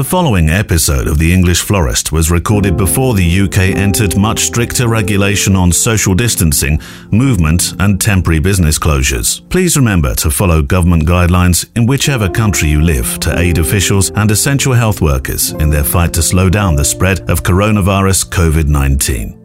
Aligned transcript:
The 0.00 0.04
following 0.04 0.48
episode 0.48 1.08
of 1.08 1.18
The 1.18 1.30
English 1.30 1.60
Florist 1.60 2.10
was 2.10 2.30
recorded 2.30 2.74
before 2.74 3.12
the 3.12 3.40
UK 3.42 3.76
entered 3.76 4.16
much 4.16 4.44
stricter 4.44 4.88
regulation 4.88 5.54
on 5.54 5.70
social 5.72 6.14
distancing, 6.14 6.80
movement, 7.10 7.74
and 7.78 8.00
temporary 8.00 8.38
business 8.38 8.78
closures. 8.78 9.46
Please 9.50 9.76
remember 9.76 10.14
to 10.14 10.30
follow 10.30 10.62
government 10.62 11.04
guidelines 11.04 11.68
in 11.76 11.84
whichever 11.84 12.30
country 12.30 12.70
you 12.70 12.80
live 12.80 13.20
to 13.20 13.38
aid 13.38 13.58
officials 13.58 14.10
and 14.12 14.30
essential 14.30 14.72
health 14.72 15.02
workers 15.02 15.52
in 15.52 15.68
their 15.68 15.84
fight 15.84 16.14
to 16.14 16.22
slow 16.22 16.48
down 16.48 16.76
the 16.76 16.82
spread 16.82 17.28
of 17.28 17.42
coronavirus 17.42 18.30
COVID 18.30 18.68
19. 18.68 19.39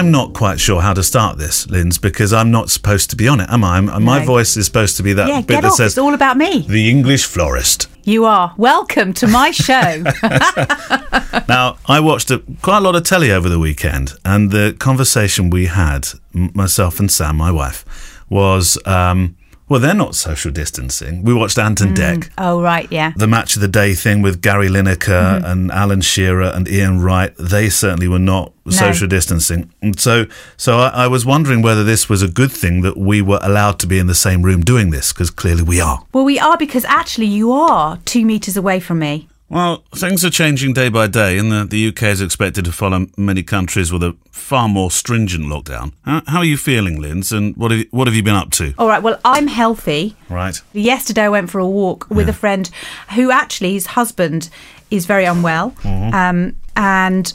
I'm 0.00 0.10
not 0.10 0.32
quite 0.32 0.58
sure 0.58 0.80
how 0.80 0.94
to 0.94 1.02
start 1.02 1.36
this, 1.36 1.68
Linz, 1.68 1.98
because 1.98 2.32
I'm 2.32 2.50
not 2.50 2.70
supposed 2.70 3.10
to 3.10 3.16
be 3.16 3.28
on 3.28 3.38
it, 3.38 3.50
am 3.50 3.62
I? 3.62 3.76
I'm, 3.76 4.02
My 4.02 4.20
No. 4.20 4.24
voice 4.24 4.56
is 4.56 4.64
supposed 4.64 4.96
to 4.96 5.02
be 5.02 5.12
that 5.12 5.28
Yeah, 5.28 5.40
bit 5.42 5.48
get 5.48 5.60
that 5.60 5.72
off. 5.72 5.76
says 5.76 5.92
It's 5.92 5.98
all 5.98 6.14
about 6.14 6.38
me. 6.38 6.64
the 6.66 6.88
English 6.88 7.26
florist. 7.26 7.86
You 8.04 8.24
are. 8.24 8.54
Welcome 8.56 9.12
to 9.12 9.26
my 9.26 9.50
show. 9.50 10.04
Now, 11.48 11.76
I 11.86 12.00
watched 12.00 12.30
a, 12.30 12.42
quite 12.62 12.78
a 12.78 12.80
lot 12.80 12.96
of 12.96 13.02
telly 13.02 13.30
over 13.30 13.50
the 13.50 13.58
weekend, 13.58 14.14
and 14.24 14.50
the 14.50 14.74
conversation 14.78 15.50
we 15.50 15.66
had, 15.66 16.08
myself 16.32 16.98
and 16.98 17.10
Sam, 17.10 17.36
my 17.36 17.50
wife, 17.50 17.84
was 18.30 18.78
um, 18.86 19.36
well, 19.70 19.78
they're 19.78 19.94
not 19.94 20.16
social 20.16 20.50
distancing. 20.50 21.22
We 21.22 21.32
watched 21.32 21.56
Ant 21.56 21.80
and 21.80 21.96
mm. 21.96 22.16
Dec. 22.18 22.30
oh, 22.38 22.60
right. 22.60 22.90
Yeah. 22.90 23.12
The 23.14 23.28
match 23.28 23.54
of 23.54 23.62
the 23.62 23.68
day 23.68 23.94
thing 23.94 24.20
with 24.20 24.42
Gary 24.42 24.66
Lineker 24.66 24.98
mm-hmm. 24.98 25.44
and 25.44 25.70
Alan 25.70 26.00
Shearer 26.00 26.50
and 26.52 26.68
Ian 26.68 27.00
Wright, 27.00 27.32
they 27.38 27.68
certainly 27.68 28.08
were 28.08 28.18
not 28.18 28.52
social 28.68 29.06
distancing. 29.06 29.72
And 29.80 29.98
so, 29.98 30.26
so 30.56 30.78
I, 30.78 31.04
I 31.04 31.06
was 31.06 31.24
wondering 31.24 31.62
whether 31.62 31.84
this 31.84 32.08
was 32.08 32.20
a 32.20 32.28
good 32.28 32.50
thing 32.50 32.82
that 32.82 32.96
we 32.96 33.22
were 33.22 33.38
allowed 33.42 33.78
to 33.80 33.86
be 33.86 33.98
in 34.00 34.08
the 34.08 34.14
same 34.14 34.42
room 34.42 34.62
doing 34.62 34.90
this, 34.90 35.12
because 35.12 35.30
clearly 35.30 35.62
we 35.62 35.80
are. 35.80 36.04
Well, 36.12 36.24
we 36.24 36.40
are 36.40 36.56
because 36.56 36.84
actually 36.84 37.26
you 37.26 37.52
are 37.52 37.98
two 38.04 38.24
meters 38.24 38.56
away 38.56 38.80
from 38.80 38.98
me. 38.98 39.28
Well, 39.50 39.82
things 39.94 40.24
are 40.24 40.30
changing 40.30 40.74
day 40.74 40.88
by 40.88 41.08
day, 41.08 41.36
and 41.36 41.50
the, 41.50 41.64
the 41.64 41.88
UK 41.88 42.04
is 42.04 42.20
expected 42.22 42.64
to 42.66 42.72
follow 42.72 43.06
many 43.16 43.42
countries 43.42 43.92
with 43.92 44.02
a 44.04 44.16
far 44.30 44.68
more 44.68 44.92
stringent 44.92 45.44
lockdown. 45.46 45.92
How, 46.04 46.22
how 46.28 46.38
are 46.38 46.44
you 46.44 46.56
feeling, 46.56 47.00
Linz, 47.00 47.32
and 47.32 47.56
what 47.56 47.72
have, 47.72 47.80
you, 47.80 47.86
what 47.90 48.06
have 48.06 48.14
you 48.14 48.22
been 48.22 48.36
up 48.36 48.50
to? 48.52 48.74
All 48.78 48.86
right. 48.86 49.02
Well, 49.02 49.18
I'm 49.24 49.48
healthy. 49.48 50.14
Right. 50.28 50.56
Yesterday, 50.72 51.22
I 51.24 51.28
went 51.28 51.50
for 51.50 51.58
a 51.58 51.66
walk 51.66 52.08
with 52.10 52.28
a 52.28 52.32
friend 52.32 52.70
who 53.16 53.32
actually 53.32 53.72
his 53.72 53.86
husband 53.86 54.50
is 54.90 55.04
very 55.06 55.24
unwell, 55.24 55.72
Mm-hmm. 55.82 56.14
um, 56.14 56.56
and 56.76 57.32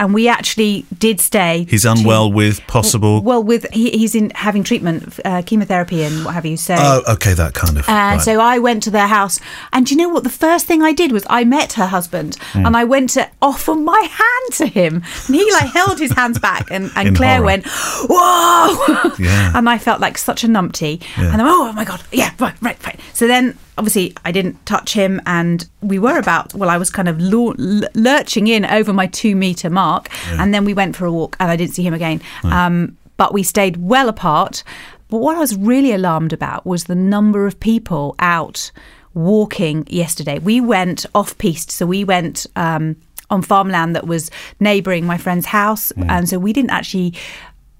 and 0.00 0.14
we 0.14 0.26
actually 0.28 0.86
did 0.98 1.20
stay. 1.20 1.66
He's 1.68 1.82
to- 1.82 1.92
unwell 1.92 2.32
with 2.32 2.66
possible. 2.66 3.20
Well, 3.22 3.42
with 3.44 3.66
he, 3.72 3.90
he's 3.90 4.14
in 4.14 4.30
having 4.30 4.64
treatment, 4.64 5.20
uh, 5.24 5.42
chemotherapy, 5.44 6.02
and 6.02 6.24
what 6.24 6.34
have 6.34 6.46
you. 6.46 6.56
So 6.56 6.74
oh, 6.76 7.02
okay, 7.14 7.34
that 7.34 7.52
kind 7.54 7.78
of. 7.78 7.86
And 7.88 8.16
right. 8.16 8.20
so 8.24 8.40
I 8.40 8.58
went 8.58 8.82
to 8.84 8.90
their 8.90 9.06
house, 9.06 9.38
and 9.72 9.84
do 9.86 9.94
you 9.94 9.98
know 10.00 10.08
what? 10.08 10.24
The 10.24 10.30
first 10.30 10.66
thing 10.66 10.82
I 10.82 10.92
did 10.92 11.12
was 11.12 11.24
I 11.28 11.44
met 11.44 11.74
her 11.74 11.86
husband, 11.86 12.36
Hmm. 12.52 12.64
and 12.66 12.76
I 12.76 12.84
went 12.84 13.10
to 13.10 13.28
offer 13.42 13.74
my 13.74 14.00
hand 14.00 14.54
to 14.54 14.66
him, 14.66 15.02
and 15.26 15.36
he 15.36 15.52
like 15.52 15.70
held 15.72 15.98
his 15.98 16.12
hands 16.12 16.38
back, 16.38 16.70
and, 16.70 16.90
and 16.96 17.08
In 17.08 17.14
Claire 17.14 17.36
horror. 17.36 17.44
went, 17.46 17.66
"Whoa!" 18.08 19.12
Yeah. 19.18 19.52
and 19.56 19.68
I 19.68 19.78
felt 19.78 20.00
like 20.00 20.16
such 20.18 20.44
a 20.44 20.48
numpty, 20.48 21.02
Yeah. 21.18 21.32
and 21.32 21.42
I'm, 21.42 21.48
oh 21.48 21.72
my 21.72 21.84
god, 21.84 22.02
yeah, 22.10 22.30
right, 22.38 22.54
right, 22.62 22.86
right. 22.86 22.98
So 23.12 23.26
then. 23.26 23.56
Obviously, 23.80 24.12
I 24.28 24.30
didn't 24.32 24.56
touch 24.66 24.92
him, 24.92 25.20
and 25.24 25.66
we 25.80 25.98
were 25.98 26.18
about. 26.18 26.52
Well, 26.54 26.68
I 26.68 26.76
was 26.76 26.90
kind 26.90 27.08
of 27.08 27.16
lur- 27.18 27.54
lurching 27.94 28.46
in 28.46 28.64
over 28.66 28.92
my 28.92 29.06
two 29.06 29.34
meter 29.34 29.70
mark, 29.70 30.08
and 30.40 30.52
then 30.54 30.64
we 30.66 30.74
went 30.74 30.96
for 30.96 31.06
a 31.06 31.12
walk, 31.12 31.36
and 31.40 31.50
I 31.50 31.56
didn't 31.56 31.72
see 31.74 31.82
him 31.82 31.94
again. 31.94 32.20
Um, 32.44 32.96
but 33.16 33.32
we 33.32 33.42
stayed 33.42 33.76
well 33.78 34.08
apart. 34.08 34.62
But 35.08 35.18
what 35.18 35.36
I 35.36 35.40
was 35.40 35.56
really 35.56 35.92
alarmed 35.92 36.32
about 36.32 36.64
was 36.66 36.84
the 36.84 36.94
number 36.94 37.46
of 37.46 37.58
people 37.58 38.14
out 38.18 38.70
walking 39.14 39.86
yesterday. 39.88 40.38
We 40.38 40.60
went 40.60 41.06
off 41.14 41.36
piste, 41.38 41.70
so 41.70 41.86
we 41.86 42.04
went 42.04 42.46
um, 42.56 42.96
on 43.30 43.42
farmland 43.42 43.96
that 43.96 44.06
was 44.06 44.30
neighbouring 44.60 45.04
my 45.06 45.18
friend's 45.18 45.46
house, 45.46 45.90
and 46.08 46.28
so 46.28 46.38
we 46.38 46.52
didn't 46.52 46.70
actually. 46.70 47.14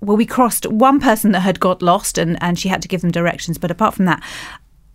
Well, 0.02 0.16
we 0.16 0.24
crossed 0.24 0.64
one 0.66 0.98
person 0.98 1.32
that 1.32 1.40
had 1.40 1.60
got 1.60 1.82
lost, 1.82 2.16
and 2.18 2.38
and 2.42 2.58
she 2.58 2.68
had 2.70 2.80
to 2.82 2.88
give 2.88 3.02
them 3.02 3.10
directions. 3.12 3.58
But 3.58 3.70
apart 3.70 3.94
from 3.94 4.06
that, 4.06 4.22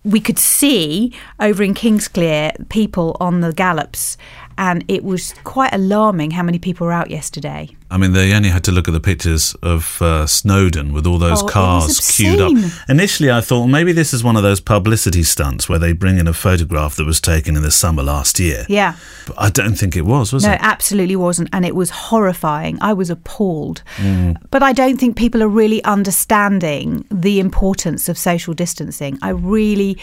we 0.06 0.22
could 0.22 0.40
see 0.40 1.12
over 1.40 1.64
in 1.64 1.74
Kingsclere 1.74 2.70
people 2.70 3.18
on 3.20 3.42
the 3.42 3.52
gallops, 3.52 4.18
and 4.58 4.84
it 4.88 5.04
was 5.04 5.34
quite 5.44 5.74
alarming 5.74 6.32
how 6.32 6.44
many 6.44 6.60
people 6.60 6.88
were 6.88 6.94
out 6.94 7.10
yesterday. 7.10 7.70
I 7.92 7.98
mean, 7.98 8.14
they 8.14 8.34
only 8.34 8.50
had 8.50 8.64
to 8.66 8.72
look 8.72 8.88
at 8.88 8.92
the 8.94 9.00
pictures 9.00 9.54
of 9.62 10.02
uh, 10.02 10.26
Snowdon 10.28 10.92
with 10.94 11.06
all 11.06 11.18
those 11.18 11.44
Oh, 11.44 11.48
cars 11.48 12.00
queued 12.16 12.42
up. 12.42 12.52
Initially, 12.90 13.32
I 13.32 13.42
thought 13.42 13.60
well, 13.60 13.68
maybe 13.68 13.92
this 13.92 14.14
is 14.14 14.24
one 14.24 14.36
of 14.36 14.44
those 14.44 14.60
publicity 14.60 15.24
stunts 15.24 15.70
where 15.70 15.80
they 15.80 15.94
bring 15.94 16.18
in 16.18 16.28
a 16.28 16.34
photograph 16.34 16.96
that 16.96 17.06
was 17.06 17.22
taken 17.22 17.56
in 17.56 17.62
the 17.64 17.72
summer 17.72 18.02
last 18.04 18.40
year. 18.40 18.66
Yeah. 18.70 18.96
But 19.28 19.36
I 19.40 19.50
don't 19.50 19.76
think 19.76 19.96
it 19.96 20.02
was, 20.06 20.34
was 20.34 20.44
No, 20.44 20.52
it? 20.52 20.56
it 20.56 20.62
absolutely 20.62 21.16
wasn't. 21.16 21.50
And 21.54 21.66
it 21.66 21.76
was 21.76 21.90
horrifying. 21.90 22.78
I 22.82 22.94
was 22.94 23.10
appalled. 23.10 23.84
Mm. 23.98 24.38
But 24.52 24.64
I 24.64 24.74
don't 24.74 24.98
think 25.00 25.16
people 25.16 25.44
are 25.44 25.48
really 25.48 25.84
understanding 25.84 27.06
the 27.12 27.40
importance 27.40 28.10
of 28.10 28.18
social 28.18 28.54
distancing. 28.54 29.20
I 29.22 29.30
really, 29.30 29.98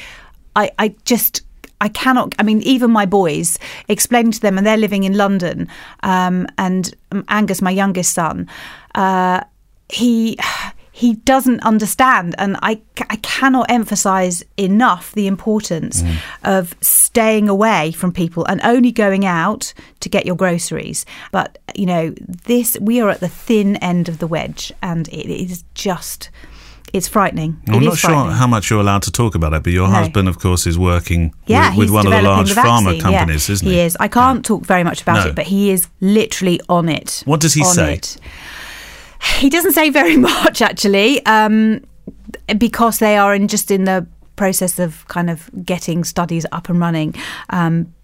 I, 0.55 0.71
I 0.79 0.95
just. 1.05 1.43
I 1.83 1.89
cannot. 1.89 2.35
I 2.39 2.45
mean, 2.45 2.63
even 2.63 2.91
my 2.93 3.07
boys 3.07 3.59
explaining 3.89 4.33
to 4.33 4.41
them, 4.41 4.57
and 4.57 4.65
they're 4.67 4.77
living 4.77 5.03
in 5.03 5.15
London. 5.17 5.69
Um, 6.05 6.47
and 6.57 6.95
Angus, 7.29 7.61
my 7.61 7.73
youngest 7.73 8.15
son, 8.15 8.49
uh, 8.95 9.41
he 9.89 10.39
he 10.93 11.15
doesn't 11.15 11.61
understand, 11.65 12.37
and 12.39 12.57
I 12.63 12.81
I 13.11 13.17
cannot 13.17 13.69
emphasize 13.69 14.45
enough 14.57 15.13
the 15.13 15.27
importance 15.27 16.05
of 16.45 16.77
staying 16.81 17.49
away 17.49 17.91
from 17.91 18.13
people 18.13 18.45
and 18.45 18.61
only 18.63 18.93
going 18.93 19.27
out 19.27 19.75
to 20.01 20.09
get 20.09 20.25
your 20.25 20.37
groceries. 20.37 21.05
But 21.33 21.59
you 21.75 21.87
know, 21.87 22.15
this 22.47 22.79
we 22.81 23.01
are 23.01 23.11
at 23.11 23.21
the 23.21 23.29
thin 23.29 23.75
end 23.77 24.09
of 24.09 24.19
the 24.19 24.29
wedge, 24.29 24.73
and 24.83 25.09
it 25.09 25.29
is 25.29 25.65
just 25.75 26.31
it's 26.93 27.09
frightening. 27.09 27.61
I'm 27.69 27.85
not 27.85 27.97
sure 27.99 28.31
how 28.31 28.47
much 28.47 28.69
you're 28.71 28.81
allowed 28.81 29.03
to 29.03 29.11
talk 29.11 29.35
about 29.35 29.53
it, 29.55 29.63
but 29.63 29.73
your 29.73 29.89
No. 29.89 29.95
husband, 29.95 30.29
of 30.29 30.39
course, 30.39 30.67
is 30.67 30.79
working 30.79 31.33
Yeah, 31.47 31.71
with, 31.71 31.79
with 31.79 31.91
one 31.91 32.07
of 32.07 32.13
the 32.13 32.23
large 32.23 32.51
the 32.51 32.61
pharma 32.61 32.85
vaccine, 32.85 32.95
yeah. 33.13 33.19
companies, 33.19 33.49
isn't 33.49 33.67
he? 33.67 33.75
He 33.75 33.81
is. 33.81 33.97
I 33.99 34.09
can't 34.09 34.45
talk 34.45 34.67
very 34.67 34.85
much 34.85 35.03
about 35.03 35.25
No. 35.25 35.31
it, 35.31 35.35
but 35.35 35.47
he 35.47 35.71
is 35.71 35.89
literally 36.01 36.61
on 36.69 36.89
it. 36.89 37.23
What 37.25 37.41
does 37.41 37.55
he 37.55 37.65
say? 37.65 37.95
It. 37.95 38.17
He 39.39 39.49
doesn't 39.49 39.73
say 39.73 39.91
very 39.91 40.17
much, 40.31 40.61
actually, 40.61 41.25
um, 41.27 41.81
because 42.59 42.99
they 42.99 43.17
are 43.17 43.35
in 43.35 43.49
just 43.49 43.71
in 43.71 43.85
the 43.85 44.07
process 44.37 44.79
of 44.79 45.07
kind 45.09 45.31
of 45.31 45.49
getting 45.65 46.05
studies 46.05 46.45
up 46.53 46.69
and 46.69 46.81
running. 46.81 47.15
Um, 47.51 47.95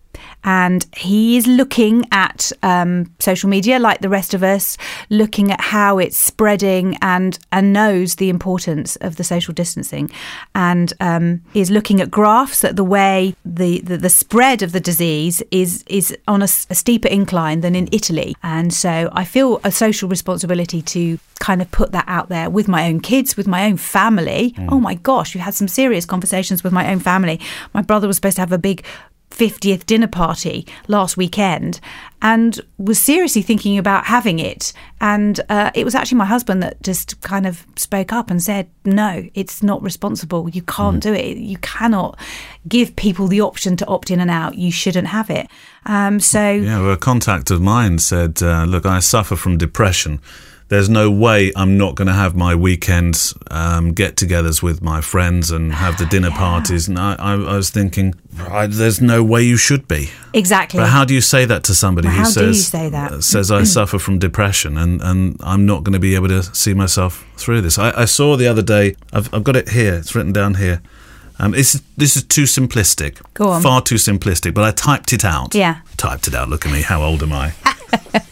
and 0.44 0.86
he 0.96 1.36
is 1.36 1.46
looking 1.46 2.04
at 2.12 2.52
um, 2.62 3.12
social 3.18 3.48
media 3.48 3.78
like 3.78 4.00
the 4.00 4.08
rest 4.08 4.34
of 4.34 4.42
us, 4.42 4.76
looking 5.10 5.50
at 5.50 5.60
how 5.60 5.98
it's 5.98 6.16
spreading 6.16 6.96
and 7.02 7.38
and 7.52 7.72
knows 7.72 8.16
the 8.16 8.28
importance 8.28 8.96
of 8.96 9.16
the 9.16 9.24
social 9.24 9.54
distancing, 9.54 10.10
and 10.54 10.92
um, 11.00 11.42
is 11.54 11.70
looking 11.70 12.00
at 12.00 12.10
graphs 12.10 12.64
at 12.64 12.76
the 12.76 12.84
way 12.84 13.34
the, 13.44 13.80
the, 13.80 13.96
the 13.96 14.10
spread 14.10 14.62
of 14.62 14.72
the 14.72 14.80
disease 14.80 15.42
is 15.50 15.84
is 15.88 16.16
on 16.26 16.42
a 16.42 16.48
steeper 16.48 17.08
incline 17.08 17.60
than 17.60 17.74
in 17.74 17.88
Italy, 17.92 18.34
and 18.42 18.72
so 18.72 19.08
I 19.12 19.24
feel 19.24 19.60
a 19.64 19.72
social 19.72 20.08
responsibility 20.08 20.82
to 20.82 21.18
kind 21.38 21.62
of 21.62 21.70
put 21.70 21.92
that 21.92 22.04
out 22.08 22.28
there 22.28 22.50
with 22.50 22.68
my 22.68 22.88
own 22.88 23.00
kids, 23.00 23.36
with 23.36 23.46
my 23.46 23.64
own 23.66 23.76
family. 23.76 24.54
Oh 24.68 24.80
my 24.80 24.94
gosh, 24.94 25.34
we 25.34 25.40
had 25.40 25.54
some 25.54 25.68
serious 25.68 26.04
conversations 26.04 26.64
with 26.64 26.72
my 26.72 26.90
own 26.90 26.98
family. 26.98 27.40
My 27.74 27.82
brother 27.82 28.06
was 28.06 28.16
supposed 28.16 28.36
to 28.36 28.42
have 28.42 28.52
a 28.52 28.58
big 28.58 28.84
50th 29.30 29.86
dinner 29.86 30.06
party 30.08 30.66
last 30.88 31.16
weekend 31.16 31.80
and 32.20 32.60
was 32.78 32.98
seriously 32.98 33.42
thinking 33.42 33.78
about 33.78 34.06
having 34.06 34.38
it. 34.38 34.72
And 35.00 35.40
uh, 35.48 35.70
it 35.74 35.84
was 35.84 35.94
actually 35.94 36.18
my 36.18 36.24
husband 36.24 36.62
that 36.62 36.82
just 36.82 37.20
kind 37.20 37.46
of 37.46 37.64
spoke 37.76 38.12
up 38.12 38.30
and 38.30 38.42
said, 38.42 38.68
No, 38.84 39.28
it's 39.34 39.62
not 39.62 39.82
responsible. 39.82 40.48
You 40.48 40.62
can't 40.62 41.00
do 41.02 41.12
it. 41.12 41.36
You 41.36 41.58
cannot 41.58 42.18
give 42.66 42.96
people 42.96 43.28
the 43.28 43.40
option 43.40 43.76
to 43.76 43.86
opt 43.86 44.10
in 44.10 44.20
and 44.20 44.30
out. 44.30 44.56
You 44.56 44.72
shouldn't 44.72 45.08
have 45.08 45.30
it. 45.30 45.48
Um, 45.86 46.18
so, 46.18 46.50
Yeah, 46.50 46.80
well, 46.80 46.92
a 46.92 46.96
contact 46.96 47.50
of 47.50 47.60
mine 47.60 47.98
said, 47.98 48.42
uh, 48.42 48.64
"Look, 48.64 48.84
I 48.84 48.98
suffer 48.98 49.36
from 49.36 49.56
depression. 49.58 50.20
There's 50.68 50.88
no 50.88 51.10
way 51.10 51.50
I'm 51.56 51.78
not 51.78 51.94
going 51.94 52.08
to 52.08 52.14
have 52.14 52.36
my 52.36 52.54
weekends 52.54 53.34
um, 53.50 53.92
get-togethers 53.92 54.62
with 54.62 54.82
my 54.82 55.00
friends 55.00 55.50
and 55.50 55.72
have 55.72 55.96
the 55.98 56.06
dinner 56.06 56.30
parties." 56.46 56.88
And 56.88 56.98
I, 56.98 57.14
I, 57.14 57.32
I 57.32 57.56
was 57.56 57.70
thinking, 57.70 58.14
I, 58.38 58.66
"There's 58.66 59.00
no 59.00 59.24
way 59.24 59.42
you 59.42 59.56
should 59.56 59.88
be." 59.88 60.10
exactly. 60.34 60.80
But 60.80 60.90
how 60.90 61.04
do 61.04 61.14
you 61.14 61.20
say 61.20 61.44
that 61.46 61.64
to 61.64 61.74
somebody 61.74 62.08
Well, 62.08 62.18
who 62.18 62.24
says 62.24 62.68
say 62.68 62.90
uh, 62.92 63.20
says 63.20 63.50
I 63.50 63.62
suffer 63.76 63.98
from 63.98 64.18
depression 64.18 64.76
and, 64.76 65.00
and 65.02 65.36
I'm 65.42 65.64
not 65.66 65.84
going 65.84 65.94
to 65.94 65.98
be 65.98 66.14
able 66.14 66.28
to 66.28 66.42
see 66.42 66.74
myself 66.74 67.24
through 67.36 67.62
this? 67.62 67.78
I, 67.78 68.02
I 68.02 68.04
saw 68.04 68.36
the 68.36 68.46
other 68.46 68.62
day. 68.62 68.96
I've, 69.12 69.32
I've 69.32 69.44
got 69.44 69.56
it 69.56 69.70
here. 69.70 69.94
It's 69.94 70.14
written 70.14 70.32
down 70.32 70.54
here. 70.54 70.82
Um, 71.40 71.54
it's, 71.54 71.80
this 71.96 72.16
is 72.16 72.24
too 72.24 72.44
simplistic. 72.44 73.22
Go 73.34 73.48
on. 73.50 73.62
Far 73.62 73.80
too 73.80 73.94
simplistic. 73.94 74.54
But 74.54 74.64
I 74.64 74.72
typed 74.72 75.12
it 75.12 75.24
out. 75.24 75.54
Yeah. 75.54 75.80
Typed 75.96 76.26
it 76.28 76.34
out. 76.34 76.48
Look 76.48 76.66
at 76.66 76.72
me. 76.72 76.82
How 76.82 77.02
old 77.02 77.22
am 77.22 77.32
I? 77.32 77.54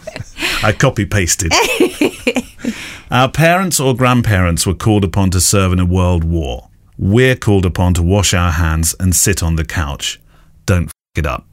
I 0.66 0.72
copy 0.72 1.06
pasted. 1.06 1.52
Our 3.10 3.30
parents 3.30 3.78
or 3.78 3.94
grandparents 3.94 4.66
were 4.66 4.74
called 4.74 5.04
upon 5.04 5.30
to 5.30 5.40
serve 5.40 5.72
in 5.72 5.78
a 5.78 5.84
world 5.86 6.24
war. 6.24 6.68
we're 6.98 7.36
called 7.36 7.64
upon 7.64 7.94
to 7.94 8.02
wash 8.02 8.32
our 8.34 8.50
hands 8.52 8.94
and 8.98 9.14
sit 9.14 9.42
on 9.42 9.54
the 9.56 9.64
couch. 9.64 10.20
Don't 10.64 10.86
f 10.86 10.92
it 11.14 11.26
up. 11.26 11.44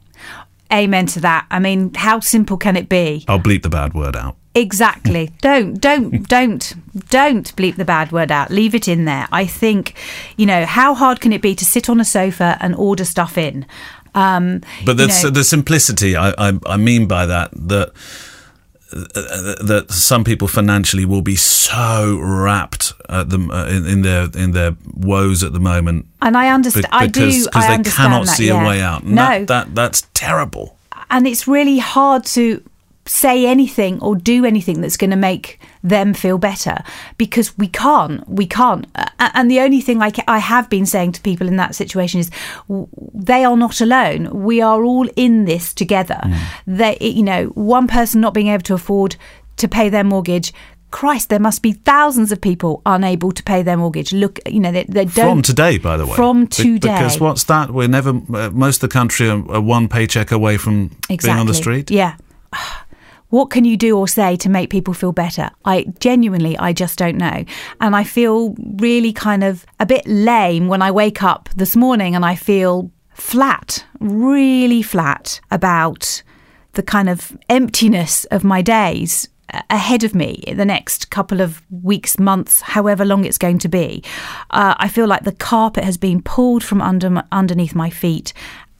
Amen 0.72 1.06
to 1.06 1.20
that. 1.20 1.46
I 1.50 1.58
mean, 1.60 1.94
how 1.94 2.18
simple 2.20 2.56
can 2.56 2.76
it 2.76 2.88
be? 2.88 3.24
I'll 3.28 3.38
bleep 3.38 3.62
the 3.62 3.68
bad 3.68 3.94
word 3.94 4.16
out. 4.16 4.36
Exactly. 4.56 5.30
don't, 5.42 5.80
don't, 5.80 6.26
don't, 6.28 6.74
don't 7.10 7.54
bleep 7.56 7.76
the 7.76 7.84
bad 7.84 8.10
word 8.10 8.32
out. 8.32 8.50
Leave 8.50 8.74
it 8.74 8.88
in 8.88 9.04
there. 9.04 9.28
I 9.30 9.46
think, 9.46 9.94
you 10.36 10.46
know, 10.46 10.64
how 10.66 10.94
hard 10.94 11.20
can 11.20 11.32
it 11.32 11.42
be 11.42 11.54
to 11.54 11.64
sit 11.64 11.88
on 11.88 12.00
a 12.00 12.04
sofa 12.04 12.56
and 12.60 12.74
order 12.74 13.04
stuff 13.04 13.38
in? 13.38 13.64
Um, 14.14 14.62
But 14.84 14.98
you 14.98 15.06
the, 15.06 15.22
know- 15.22 15.30
the 15.30 15.44
simplicity, 15.44 16.16
I, 16.16 16.30
I, 16.38 16.58
I 16.66 16.76
mean 16.78 17.06
by 17.06 17.26
that, 17.26 17.50
that 17.68 17.92
that 18.90 19.86
some 19.90 20.24
people 20.24 20.46
financially 20.48 21.04
will 21.04 21.22
be 21.22 21.36
so 21.36 22.18
wrapped 22.20 22.92
at 23.08 23.30
them 23.30 23.50
uh, 23.50 23.66
in, 23.66 23.86
in 23.86 24.02
their 24.02 24.28
in 24.34 24.52
their 24.52 24.76
woes 24.94 25.42
at 25.42 25.52
the 25.52 25.60
moment 25.60 26.06
and 26.22 26.36
I 26.36 26.48
understand. 26.50 26.86
I 26.90 27.06
do. 27.06 27.26
because 27.26 27.46
they 27.52 27.90
cannot 27.90 28.26
that, 28.26 28.36
see 28.36 28.48
yeah. 28.48 28.62
a 28.62 28.66
way 28.66 28.80
out. 28.80 29.02
And 29.02 29.14
No, 29.14 29.22
that, 29.22 29.46
that 29.48 29.74
that's 29.74 30.06
terrible. 30.14 30.76
and 31.10 31.26
it's 31.26 31.48
really 31.48 31.78
hard 31.78 32.24
to 32.26 32.62
say 33.06 33.46
anything 33.46 34.00
or 34.00 34.16
do 34.16 34.44
anything 34.46 34.80
that's 34.80 34.96
going 34.96 35.10
to 35.10 35.16
make 35.16 35.60
them 35.82 36.14
feel 36.14 36.38
better 36.38 36.78
because 37.18 37.56
we 37.58 37.68
can't 37.68 38.26
we 38.28 38.46
can't 38.46 38.86
and 39.18 39.50
the 39.50 39.60
only 39.60 39.82
thing 39.82 40.00
I, 40.00 40.10
ca- 40.10 40.24
I 40.26 40.38
have 40.38 40.70
been 40.70 40.86
saying 40.86 41.12
to 41.12 41.20
people 41.20 41.46
in 41.46 41.56
that 41.56 41.74
situation 41.74 42.20
is 42.20 42.30
w- 42.66 42.88
they 43.12 43.44
are 43.44 43.56
not 43.58 43.82
alone 43.82 44.42
we 44.42 44.62
are 44.62 44.82
all 44.82 45.06
in 45.16 45.44
this 45.44 45.74
together 45.74 46.18
they 46.66 46.96
you 47.00 47.22
know 47.22 47.46
one 47.48 47.86
person 47.88 48.22
not 48.22 48.32
being 48.32 48.48
able 48.48 48.62
to 48.62 48.74
afford 48.74 49.16
to 49.56 49.68
pay 49.68 49.88
their 49.90 50.04
mortgage 50.04 50.52
Christ, 50.90 51.28
there 51.28 51.40
must 51.40 51.60
be 51.60 51.72
thousands 51.72 52.30
of 52.30 52.40
people 52.40 52.80
unable 52.86 53.32
to 53.32 53.42
pay 53.42 53.64
their 53.64 53.76
mortgage. 53.76 54.12
Look, 54.12 54.38
you 54.46 54.60
know, 54.60 54.70
they, 54.70 54.84
they 54.84 55.06
don't. 55.06 55.26
From 55.28 55.42
today, 55.42 55.76
by 55.78 55.96
the 55.96 56.06
way. 56.06 56.14
From 56.14 56.46
today. 56.46 56.78
Because 56.94 57.18
what's 57.18 57.42
that? 57.44 57.72
We're 57.72 57.88
never, 57.88 58.10
uh, 58.10 58.50
most 58.52 58.76
of 58.76 58.88
the 58.88 58.92
country 58.92 59.28
are, 59.28 59.42
are 59.50 59.60
one 59.60 59.88
paycheck 59.88 60.30
away 60.30 60.56
from 60.56 60.92
being 61.08 61.36
on 61.36 61.46
the 61.46 61.54
street. 61.54 61.90
Yeah. 61.90 62.14
What 63.34 63.50
can 63.50 63.64
you 63.64 63.76
do 63.76 63.98
or 63.98 64.06
say 64.06 64.36
to 64.36 64.48
make 64.48 64.70
people 64.70 64.94
feel 64.94 65.10
better? 65.10 65.50
I 65.64 65.86
genuinely, 65.98 66.56
I 66.56 66.72
just 66.72 66.96
don't 66.96 67.16
know. 67.16 67.44
And 67.80 67.96
I 67.96 68.04
feel 68.04 68.54
really 68.76 69.12
kind 69.12 69.42
of 69.42 69.66
a 69.80 69.86
bit 69.86 70.06
lame 70.06 70.68
when 70.68 70.82
I 70.82 70.92
wake 70.92 71.20
up 71.20 71.48
this 71.56 71.74
morning 71.74 72.14
and 72.14 72.24
I 72.24 72.36
feel 72.36 72.92
flat, 73.14 73.84
really 73.98 74.82
flat 74.82 75.40
about 75.50 76.22
the 76.74 76.82
kind 76.84 77.08
of 77.08 77.36
emptiness 77.48 78.24
of 78.26 78.44
my 78.44 78.62
days 78.62 79.28
ahead 79.70 80.04
of 80.04 80.14
me 80.14 80.42
the 80.56 80.64
next 80.64 81.10
couple 81.10 81.40
of 81.40 81.62
weeks, 81.70 82.18
months, 82.18 82.60
however 82.60 83.04
long 83.04 83.24
it's 83.24 83.38
going 83.38 83.58
to 83.58 83.68
be. 83.68 84.02
Uh, 84.50 84.74
I 84.78 84.88
feel 84.88 85.06
like 85.06 85.24
the 85.24 85.32
carpet 85.32 85.84
has 85.84 85.96
been 85.96 86.22
pulled 86.22 86.62
from 86.62 86.80
under 86.80 87.22
underneath 87.32 87.74
my 87.74 87.90
feet. 87.90 88.32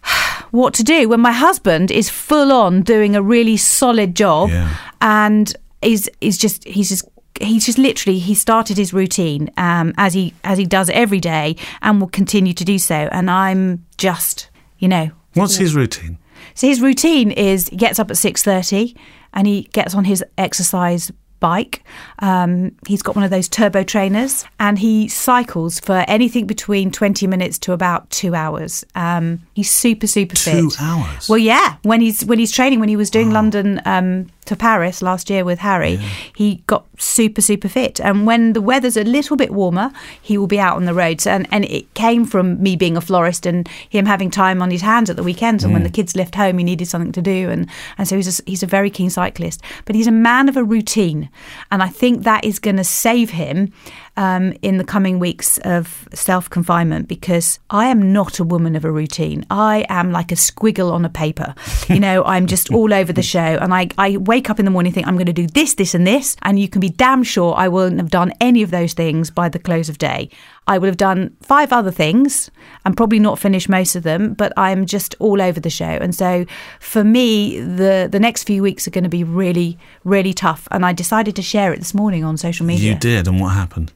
What 0.51 0.73
to 0.75 0.85
do 0.85 1.09
when 1.09 1.21
my 1.21 1.33
husband 1.33 1.91
is 1.91 2.09
full 2.09 2.53
on 2.53 2.83
doing 2.83 3.17
a 3.17 3.23
really 3.23 3.57
solid 3.57 4.15
job 4.15 4.51
Yeah. 4.51 4.77
and 5.01 5.53
is 5.83 6.09
is 6.21 6.39
just 6.39 6.63
he's 6.65 6.89
just 6.89 7.05
he's 7.41 7.67
just 7.67 7.77
literally 7.79 8.21
he 8.21 8.35
started 8.35 8.77
his 8.77 8.93
routine 8.95 9.51
um, 9.57 9.93
as 9.99 10.15
he 10.15 10.33
as 10.45 10.57
he 10.59 10.65
does 10.65 10.91
every 10.91 11.19
day 11.21 11.57
and 11.83 12.01
will 12.01 12.09
continue 12.09 12.53
to 12.55 12.65
do 12.65 12.79
so 12.79 13.09
and 13.11 13.29
I'm 13.31 13.85
just 13.99 14.49
you 14.79 14.87
know 14.89 15.11
What's 15.35 15.57
his 15.57 15.75
routine? 15.75 16.19
so 16.55 16.69
his 16.69 16.81
routine 16.81 17.33
is 17.33 17.69
he 17.69 17.77
gets 17.77 17.99
up 17.99 18.11
at 18.11 18.17
six 18.17 18.43
thirty 18.45 18.95
and 19.33 19.49
he 19.49 19.63
gets 19.73 19.95
on 19.97 20.05
his 20.05 20.23
exercise 20.39 21.11
bike. 21.45 21.85
Um, 22.21 22.73
he's 22.89 23.03
got 23.03 23.15
one 23.17 23.25
of 23.29 23.31
those 23.31 23.49
turbo 23.51 23.83
trainers 23.85 24.47
and 24.59 24.79
he 24.79 25.09
cycles 25.09 25.79
for 25.79 25.99
anything 26.09 26.47
between 26.47 26.91
twenty 26.91 27.27
minutes 27.27 27.59
to 27.65 27.73
about 27.73 28.09
two 28.21 28.35
hours. 28.35 28.73
Um, 28.95 29.43
he's 29.55 29.71
super 29.71 30.07
super 30.07 30.37
Two 30.37 30.71
fit. 30.71 30.81
hours? 30.81 31.29
Well, 31.29 31.43
yeah. 31.53 31.77
When 31.83 32.01
he's 32.01 32.25
when 32.25 32.39
he's 32.39 32.53
training, 32.59 32.81
when 32.81 32.89
he 32.89 32.97
was 32.97 33.11
doing 33.11 33.31
London 33.31 33.81
um, 33.85 34.31
to 34.47 34.57
Paris 34.57 35.03
last 35.03 35.29
year 35.31 35.45
with 35.45 35.59
Harry, 35.59 35.99
he 36.35 36.63
got 36.67 36.83
super 36.99 37.43
super 37.43 37.69
fit. 37.69 38.01
And 38.01 38.27
when 38.27 38.53
the 38.55 38.61
weather's 38.63 38.97
a 38.97 39.05
little 39.05 39.37
bit 39.37 39.51
warmer, 39.51 39.91
he 40.23 40.39
will 40.39 40.47
be 40.47 40.61
out 40.61 40.77
on 40.77 40.85
the 40.87 40.95
roads. 40.95 41.27
And 41.27 41.47
and 41.51 41.65
it 41.67 41.93
came 41.95 42.25
from 42.25 42.63
me 42.63 42.77
being 42.77 42.97
a 42.97 43.01
florist 43.01 43.47
and 43.47 43.69
him 43.91 44.07
having 44.07 44.31
time 44.31 44.63
on 44.63 44.71
his 44.71 44.83
hands 44.83 45.11
at 45.11 45.17
the 45.17 45.23
weekends. 45.23 45.63
And 45.65 45.73
when 45.75 45.83
the 45.83 45.91
kids 45.99 46.17
left 46.17 46.35
home, 46.35 46.57
he 46.59 46.65
needed 46.65 46.89
something 46.89 47.13
to 47.13 47.23
do. 47.23 47.51
And 47.51 47.69
and 47.99 48.09
so 48.09 48.17
he's 48.17 48.41
a, 48.41 48.43
he's 48.47 48.63
a 48.63 48.67
very 48.77 48.91
keen 48.91 49.11
cyclist. 49.11 49.61
But 49.85 49.95
he's 49.95 50.07
a 50.07 50.13
man 50.31 50.49
of 50.49 50.57
a 50.57 50.65
routine, 50.65 51.29
and 51.71 51.83
I 51.83 51.89
think 51.89 52.23
that 52.23 52.45
is 52.45 52.59
going 52.59 52.77
to 52.77 52.85
save 52.85 53.31
him. 53.31 53.73
Um, 54.17 54.53
in 54.63 54.77
the 54.77 54.85
coming 54.85 55.19
weeks 55.19 55.59
of 55.65 56.09
self 56.15 56.49
confinement, 56.49 57.09
because 57.09 57.59
I 57.69 57.87
am 57.87 58.13
not 58.13 58.39
a 58.39 58.45
woman 58.45 58.77
of 58.77 58.85
a 58.85 58.91
routine. 58.93 59.45
I 59.51 59.85
am 59.89 60.13
like 60.13 60.31
a 60.31 60.37
squiggle 60.37 60.93
on 60.93 61.05
a 61.05 61.09
paper. 61.09 61.53
You 61.89 61.99
know, 61.99 62.23
I'm 62.25 62.47
just 62.47 62.73
all 62.73 62.95
over 62.95 63.13
the 63.13 63.23
show. 63.23 63.59
And 63.61 63.75
I, 63.75 63.89
I 63.99 64.17
wake 64.19 64.51
up 64.51 64.61
in 64.61 64.67
the 64.67 64.71
morning 64.71 64.91
and 64.91 64.95
think, 64.95 65.09
I'm 65.09 65.17
going 65.17 65.27
to 65.27 65.33
do 65.33 65.49
this, 65.49 65.75
this, 65.75 65.95
and 65.95 66.07
this. 66.07 66.37
And 66.43 66.61
you 66.61 66.69
can 66.69 66.81
be 66.81 66.91
damn 66.91 67.25
sure 67.25 67.55
I 67.57 67.67
won't 67.67 67.99
have 67.99 68.11
done 68.11 68.33
any 68.41 68.63
of 68.63 68.71
those 68.71 68.93
things 68.95 69.31
by 69.31 69.49
the 69.49 69.59
close 69.59 69.89
of 69.89 69.99
day. 69.99 70.31
I 70.67 70.79
would 70.79 70.87
have 70.87 70.97
done 70.97 71.37
five 71.43 71.73
other 71.73 71.91
things 71.91 72.51
and 72.85 72.97
probably 72.97 73.19
not 73.19 73.39
finished 73.39 73.69
most 73.69 73.97
of 73.97 74.03
them, 74.03 74.35
but 74.35 74.53
I'm 74.57 74.87
just 74.87 75.15
all 75.19 75.43
over 75.43 75.61
the 75.61 75.71
show. 75.71 75.85
And 75.85 76.15
so 76.15 76.47
for 76.81 77.05
me, 77.05 77.61
the, 77.61 78.09
the 78.11 78.21
next 78.21 78.45
few 78.45 78.63
weeks 78.63 78.87
are 78.87 78.91
going 78.91 79.05
to 79.05 79.11
be 79.11 79.25
really, 79.25 79.79
really 80.05 80.33
tough. 80.33 80.67
And 80.71 80.87
I 80.87 80.93
decided 80.93 81.37
to 81.37 81.43
share 81.43 81.73
it 81.73 81.81
this 81.81 81.95
morning 81.95 82.25
on 82.25 82.37
social 82.37 82.65
media. 82.65 82.93
You 82.93 82.99
did, 82.99 83.29
and 83.29 83.41
what 83.41 83.51
happened? 83.51 83.93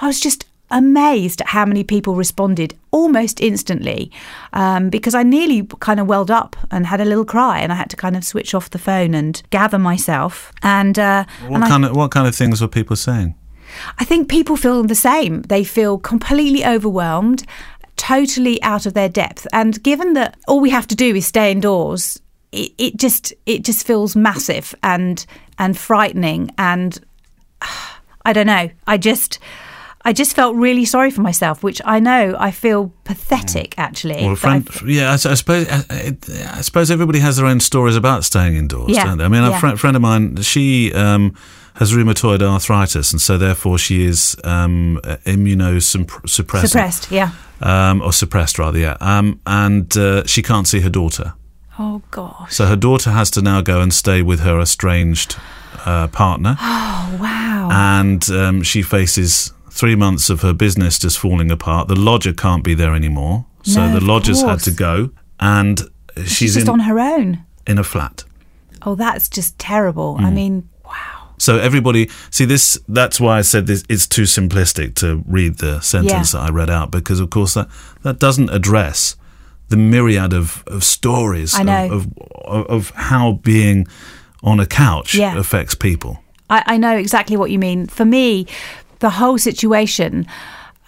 I 0.00 0.06
was 0.06 0.20
just 0.20 0.46
amazed 0.70 1.40
at 1.40 1.48
how 1.48 1.64
many 1.64 1.82
people 1.82 2.14
responded 2.14 2.76
almost 2.92 3.40
instantly 3.40 4.10
um, 4.52 4.88
because 4.88 5.14
I 5.14 5.24
nearly 5.24 5.66
kind 5.80 5.98
of 5.98 6.06
welled 6.06 6.30
up 6.30 6.56
and 6.70 6.86
had 6.86 7.00
a 7.00 7.04
little 7.04 7.24
cry 7.24 7.58
and 7.58 7.72
I 7.72 7.74
had 7.74 7.90
to 7.90 7.96
kind 7.96 8.16
of 8.16 8.24
switch 8.24 8.54
off 8.54 8.70
the 8.70 8.78
phone 8.78 9.14
and 9.14 9.42
gather 9.50 9.78
myself 9.78 10.52
and 10.62 10.98
uh, 10.98 11.24
What 11.46 11.56
and 11.56 11.64
I, 11.64 11.68
kind 11.68 11.84
of 11.84 11.96
what 11.96 12.12
kind 12.12 12.28
of 12.28 12.36
things 12.36 12.60
were 12.60 12.68
people 12.68 12.96
saying? 12.96 13.34
I 13.98 14.04
think 14.04 14.28
people 14.28 14.56
feel 14.56 14.82
the 14.84 14.94
same 14.94 15.42
they 15.42 15.64
feel 15.64 15.98
completely 15.98 16.64
overwhelmed 16.64 17.44
totally 17.96 18.62
out 18.62 18.86
of 18.86 18.94
their 18.94 19.08
depth 19.08 19.46
and 19.52 19.82
given 19.82 20.14
that 20.14 20.38
all 20.48 20.60
we 20.60 20.70
have 20.70 20.86
to 20.86 20.94
do 20.94 21.14
is 21.16 21.26
stay 21.26 21.50
indoors 21.50 22.20
it, 22.52 22.72
it 22.78 22.96
just 22.96 23.32
it 23.46 23.64
just 23.64 23.86
feels 23.86 24.16
massive 24.16 24.74
and 24.82 25.26
and 25.58 25.76
frightening 25.76 26.50
and 26.58 27.00
I 28.24 28.34
don't 28.34 28.46
know. 28.46 28.68
I 28.86 28.98
just 28.98 29.38
I 30.02 30.12
just 30.14 30.34
felt 30.34 30.56
really 30.56 30.84
sorry 30.86 31.10
for 31.10 31.20
myself, 31.20 31.62
which 31.62 31.80
I 31.84 32.00
know 32.00 32.34
I 32.38 32.50
feel 32.52 32.90
pathetic 33.04 33.74
actually. 33.76 34.22
Well, 34.22 34.32
a 34.32 34.36
friend, 34.36 34.66
yeah, 34.86 35.10
I, 35.10 35.12
I 35.14 35.34
suppose 35.34 35.68
I, 35.68 35.84
I- 35.90 36.16
I 36.58 36.60
suppose 36.62 36.90
everybody 36.90 37.18
has 37.20 37.36
their 37.36 37.46
own 37.46 37.60
stories 37.60 37.96
about 37.96 38.24
staying 38.24 38.56
indoors, 38.56 38.90
Yeah, 38.90 39.04
don't 39.04 39.18
they? 39.18 39.24
I 39.24 39.28
mean, 39.28 39.42
a 39.44 39.50
yeah. 39.50 39.60
friend, 39.60 39.78
friend 39.80 39.96
of 39.96 40.02
mine, 40.02 40.36
she 40.42 40.92
um, 40.94 41.34
has 41.74 41.92
rheumatoid 41.92 42.42
arthritis, 42.42 43.12
and 43.12 43.20
so 43.20 43.36
therefore 43.38 43.76
she 43.78 44.04
is 44.04 44.36
um, 44.44 44.98
uh, 45.04 45.16
immunosuppressed, 45.26 46.28
suppressed. 46.28 47.10
Yeah. 47.10 47.32
um, 47.60 48.00
or 48.02 48.12
suppressed 48.12 48.58
rather, 48.58 48.78
yeah. 48.78 48.96
Um, 49.00 49.40
and 49.46 49.94
uh, 49.96 50.24
she 50.26 50.42
can't 50.42 50.66
see 50.66 50.80
her 50.80 50.90
daughter, 50.90 51.34
Oh 51.78 52.02
gosh. 52.10 52.54
so 52.54 52.66
her 52.66 52.76
daughter 52.76 53.10
has 53.10 53.30
to 53.32 53.42
now 53.42 53.60
go 53.60 53.80
and 53.80 53.92
stay 53.92 54.22
with 54.22 54.40
her 54.40 54.60
estranged 54.60 55.36
uh, 55.84 56.08
partner, 56.08 56.56
Oh 56.60 57.18
wow. 57.20 57.68
and 57.72 58.28
um, 58.30 58.62
she 58.62 58.82
faces 58.82 59.52
three 59.70 59.94
months 59.94 60.30
of 60.30 60.42
her 60.42 60.52
business 60.52 60.98
just 60.98 61.18
falling 61.18 61.50
apart. 61.50 61.88
The 61.88 61.94
lodger 61.98 62.32
can't 62.32 62.64
be 62.64 62.74
there 62.74 62.94
anymore, 62.94 63.46
so 63.62 63.86
No, 63.86 63.98
the 63.98 64.04
lodgers 64.04 64.42
had 64.42 64.60
to 64.60 64.70
go, 64.70 65.10
and 65.38 65.80
she's, 66.16 66.32
She's 66.32 66.54
just 66.54 66.66
in, 66.66 66.72
on 66.72 66.80
her 66.80 66.98
own. 66.98 67.44
in 67.66 67.78
a 67.78 67.84
flat. 67.84 68.24
Oh, 68.82 68.94
that's 68.94 69.28
just 69.28 69.58
terrible. 69.58 70.16
Mm. 70.16 70.24
I 70.24 70.30
mean, 70.30 70.68
wow. 70.84 71.28
So 71.38 71.58
everybody 71.58 72.10
see 72.30 72.44
this. 72.44 72.78
That's 72.88 73.18
why 73.20 73.38
I 73.38 73.42
said 73.42 73.66
this. 73.66 73.82
It's 73.88 74.06
too 74.06 74.22
simplistic 74.24 74.94
to 74.96 75.22
read 75.26 75.58
the 75.58 75.80
sentence 75.80 76.34
Yeah. 76.34 76.40
that 76.40 76.48
I 76.48 76.52
read 76.52 76.68
out 76.70 76.90
because, 76.90 77.18
of 77.20 77.30
course, 77.30 77.54
that 77.54 77.68
that 78.02 78.18
doesn't 78.18 78.50
address 78.50 79.16
the 79.68 79.76
myriad 79.76 80.32
of, 80.34 80.62
of 80.66 80.82
stories 80.84 81.54
I 81.54 81.62
know. 81.62 81.90
Of, 81.92 82.08
of 82.44 82.66
of 82.66 82.90
how 82.90 83.32
being 83.42 83.86
on 84.42 84.60
a 84.60 84.66
couch 84.66 85.14
Yeah. 85.14 85.38
affects 85.38 85.74
people. 85.74 86.22
I, 86.50 86.62
I 86.66 86.76
know 86.78 86.96
exactly 86.96 87.36
what 87.36 87.50
you 87.50 87.58
mean. 87.58 87.86
For 87.86 88.04
me, 88.04 88.46
the 89.00 89.10
whole 89.10 89.38
situation. 89.38 90.26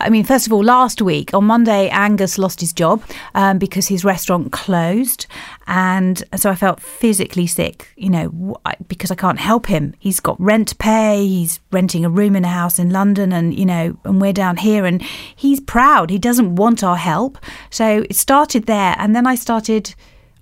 I 0.02 0.10
mean, 0.10 0.24
first 0.24 0.46
of 0.46 0.52
all, 0.52 0.64
last 0.64 1.00
week 1.00 1.32
on 1.32 1.44
Monday, 1.44 1.88
Angus 1.88 2.36
lost 2.36 2.60
his 2.60 2.72
job 2.72 3.02
um, 3.36 3.58
because 3.58 3.86
his 3.86 4.04
restaurant 4.04 4.50
closed, 4.50 5.26
and 5.68 6.24
so 6.34 6.50
I 6.50 6.56
felt 6.56 6.80
physically 6.80 7.46
sick. 7.46 7.92
You 7.96 8.10
know, 8.10 8.56
because 8.88 9.12
I 9.12 9.14
can't 9.14 9.38
help 9.38 9.66
him. 9.66 9.94
He's 10.00 10.18
got 10.18 10.40
rent 10.40 10.68
to 10.68 10.74
pay. 10.74 11.24
He's 11.24 11.60
renting 11.70 12.04
a 12.04 12.10
room 12.10 12.34
in 12.34 12.44
a 12.44 12.48
house 12.48 12.80
in 12.80 12.90
London, 12.90 13.32
and 13.32 13.56
you 13.56 13.64
know, 13.64 13.96
and 14.04 14.20
we're 14.20 14.32
down 14.32 14.56
here, 14.56 14.84
and 14.84 15.02
he's 15.36 15.60
proud. 15.60 16.10
He 16.10 16.18
doesn't 16.18 16.56
want 16.56 16.82
our 16.82 16.96
help. 16.96 17.38
So 17.70 18.04
it 18.10 18.16
started 18.16 18.66
there, 18.66 18.96
and 18.98 19.14
then 19.14 19.26
I 19.26 19.36
started. 19.36 19.94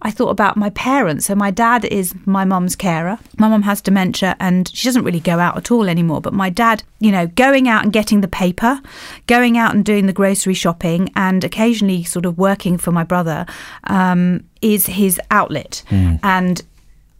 I 0.03 0.11
thought 0.11 0.31
about 0.31 0.57
my 0.57 0.71
parents. 0.71 1.27
So 1.27 1.35
my 1.35 1.51
dad 1.51 1.85
is 1.85 2.15
my 2.25 2.45
mum's 2.45 2.75
carer. 2.77 3.19
My 3.39 3.49
mum 3.49 3.63
has 3.63 3.81
dementia 3.81 4.37
and 4.41 4.69
she 4.75 4.89
doesn't 4.89 5.05
really 5.05 5.21
go 5.21 5.39
out 5.39 5.57
at 5.57 5.71
all 5.71 5.89
anymore. 5.89 6.21
But 6.21 6.33
my 6.33 6.49
dad, 6.49 6.83
you 7.01 7.13
know, 7.13 7.27
going 7.27 7.69
out 7.69 7.85
and 7.85 7.93
getting 7.93 8.21
the 8.21 8.29
paper, 8.29 8.81
going 9.27 9.59
out 9.59 9.75
and 9.75 9.85
doing 9.85 10.07
the 10.07 10.13
grocery 10.13 10.55
shopping, 10.55 11.11
and 11.17 11.45
occasionally 11.45 12.03
sort 12.05 12.25
of 12.27 12.39
working 12.39 12.79
for 12.79 12.93
my 12.93 13.05
brother 13.05 13.47
um, 13.85 14.45
is 14.63 14.87
his 14.87 15.21
outlet. 15.31 15.83
And 16.23 16.63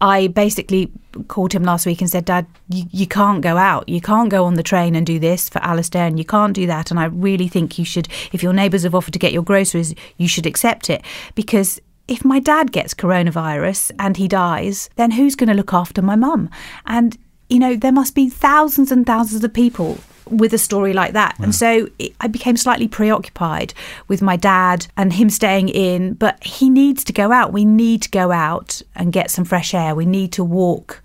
I 0.01 0.29
basically 0.29 0.91
called 1.29 1.53
him 1.53 1.63
last 1.63 1.85
week 1.85 2.01
and 2.01 2.09
said, 2.09 2.25
Dad, 2.25 2.47
you, 2.71 2.85
you 2.91 3.07
can't 3.07 3.43
go 3.43 3.59
out. 3.59 3.87
You 3.87 4.01
can't 4.01 4.31
go 4.31 4.47
on 4.47 4.55
the 4.55 4.63
train 4.63 4.97
and 4.97 5.05
do 5.05 5.19
this 5.19 5.51
for 5.51 5.63
Alistair, 5.63 6.07
and 6.07 6.19
you 6.19 6.25
can't 6.25 6.55
do 6.55 6.67
that. 6.67 6.91
And 6.91 6.99
I 6.99 7.05
really 7.05 7.49
think 7.49 7.79
you 7.79 7.85
should, 7.85 8.09
if 8.33 8.43
your 8.43 8.55
neighbours 8.55 8.85
have 8.85 8.95
offered 8.95 9.13
to 9.13 9.19
get 9.19 9.33
your 9.35 9.43
groceries, 9.43 9.95
you 10.17 10.27
should 10.27 10.47
accept 10.47 10.89
it. 10.89 11.03
Because 11.35 11.79
if 12.11 12.25
my 12.25 12.41
dad 12.41 12.73
gets 12.73 12.93
coronavirus 12.93 13.93
and 13.99 14.17
he 14.17 14.27
dies, 14.27 14.91
then 14.97 15.13
who's 15.13 15.37
going 15.37 15.49
to 15.49 15.55
look 15.55 15.73
after 15.73 16.03
my 16.03 16.17
mum? 16.17 16.51
And, 16.85 17.17
you 17.49 17.61
know, 17.61 17.77
there 17.77 17.93
must 17.93 18.17
be 18.17 18.29
thousands 18.29 18.91
and 18.91 19.07
thousands 19.07 19.45
of 19.45 19.55
people 19.55 19.97
with 20.27 20.53
a 20.53 20.59
story 20.59 20.93
like 20.93 21.13
that. 21.13 21.37
And 21.39 21.55
so 21.55 21.89
it, 21.99 22.15
I 22.21 22.27
became 22.27 22.57
slightly 22.57 22.89
preoccupied 22.89 23.75
with 24.09 24.23
my 24.23 24.37
dad 24.37 24.89
and 24.97 25.13
him 25.13 25.31
staying 25.31 25.69
in, 25.69 26.15
but 26.15 26.43
he 26.45 26.69
needs 26.69 27.05
to 27.05 27.13
go 27.13 27.33
out. 27.33 27.53
We 27.53 27.65
need 27.65 28.03
to 28.03 28.11
go 28.11 28.33
out 28.33 28.83
and 28.97 29.13
get 29.13 29.31
some 29.31 29.45
fresh 29.45 29.73
air. 29.73 29.95
We 29.95 30.07
need 30.07 30.33
to 30.33 30.45
walk, 30.45 31.03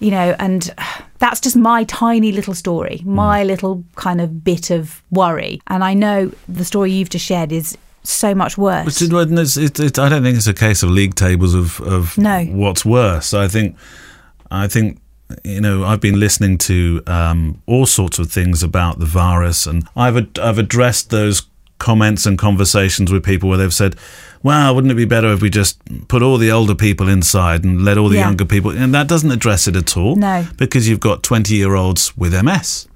you 0.00 0.10
know, 0.10 0.34
and 0.38 0.74
that's 1.18 1.40
just 1.40 1.56
my 1.56 1.84
tiny 1.84 2.32
little 2.32 2.54
story, 2.54 3.00
my 3.04 3.42
mm. 3.42 3.46
little 3.46 3.84
kind 3.94 4.20
of 4.20 4.44
bit 4.44 4.70
of 4.70 5.02
worry. 5.10 5.60
And 5.68 5.82
I 5.84 5.94
know 5.94 6.32
the 6.48 6.64
story 6.64 6.92
you've 6.92 7.10
just 7.10 7.24
shared 7.24 7.52
is 7.52 7.76
so 8.10 8.34
much 8.34 8.56
worse. 8.58 8.84
But 8.84 9.02
it- 9.02 9.56
it- 9.56 9.80
it- 9.80 9.98
I 9.98 10.08
don't 10.08 10.22
think 10.22 10.36
it's 10.36 10.46
a 10.46 10.54
case 10.54 10.82
of 10.82 10.90
league 10.90 11.14
tables 11.14 11.54
of, 11.54 11.80
of 11.80 12.16
No. 12.18 12.44
what's 12.44 12.84
worse. 12.84 13.34
I 13.34 13.48
think, 13.48 13.76
I 14.50 14.68
think, 14.68 14.98
you 15.44 15.60
know, 15.60 15.84
I've 15.84 16.00
been 16.00 16.20
listening 16.20 16.58
to 16.58 17.02
um, 17.06 17.58
all 17.66 17.86
sorts 17.86 18.18
of 18.18 18.30
things 18.30 18.62
about 18.62 19.00
the 19.00 19.06
virus, 19.06 19.66
and 19.66 19.86
I've 19.96 20.16
ad- 20.16 20.38
I've 20.40 20.58
addressed 20.58 21.10
those 21.10 21.42
comments 21.78 22.24
and 22.26 22.38
conversations 22.38 23.12
with 23.12 23.22
people 23.24 23.48
where 23.48 23.58
they've 23.58 23.74
said, 23.74 23.96
"Well, 24.42 24.74
wouldn't 24.74 24.90
it 24.92 24.94
be 24.94 25.04
better 25.04 25.30
if 25.32 25.42
we 25.42 25.50
just 25.50 25.78
put 26.08 26.22
all 26.22 26.38
the 26.38 26.50
older 26.50 26.74
people 26.74 27.06
inside 27.08 27.64
and 27.64 27.84
let 27.84 27.98
all 27.98 28.08
the 28.08 28.14
Yeah. 28.16 28.26
younger 28.28 28.44
people?" 28.44 28.70
And 28.70 28.94
that 28.94 29.08
doesn't 29.08 29.30
address 29.32 29.66
it 29.68 29.74
at 29.76 29.96
all. 29.96 30.14
No. 30.16 30.46
because 30.56 30.88
you've 30.88 31.00
got 31.00 31.22
twenty-year-olds 31.24 32.16
with 32.16 32.32
MS. 32.32 32.86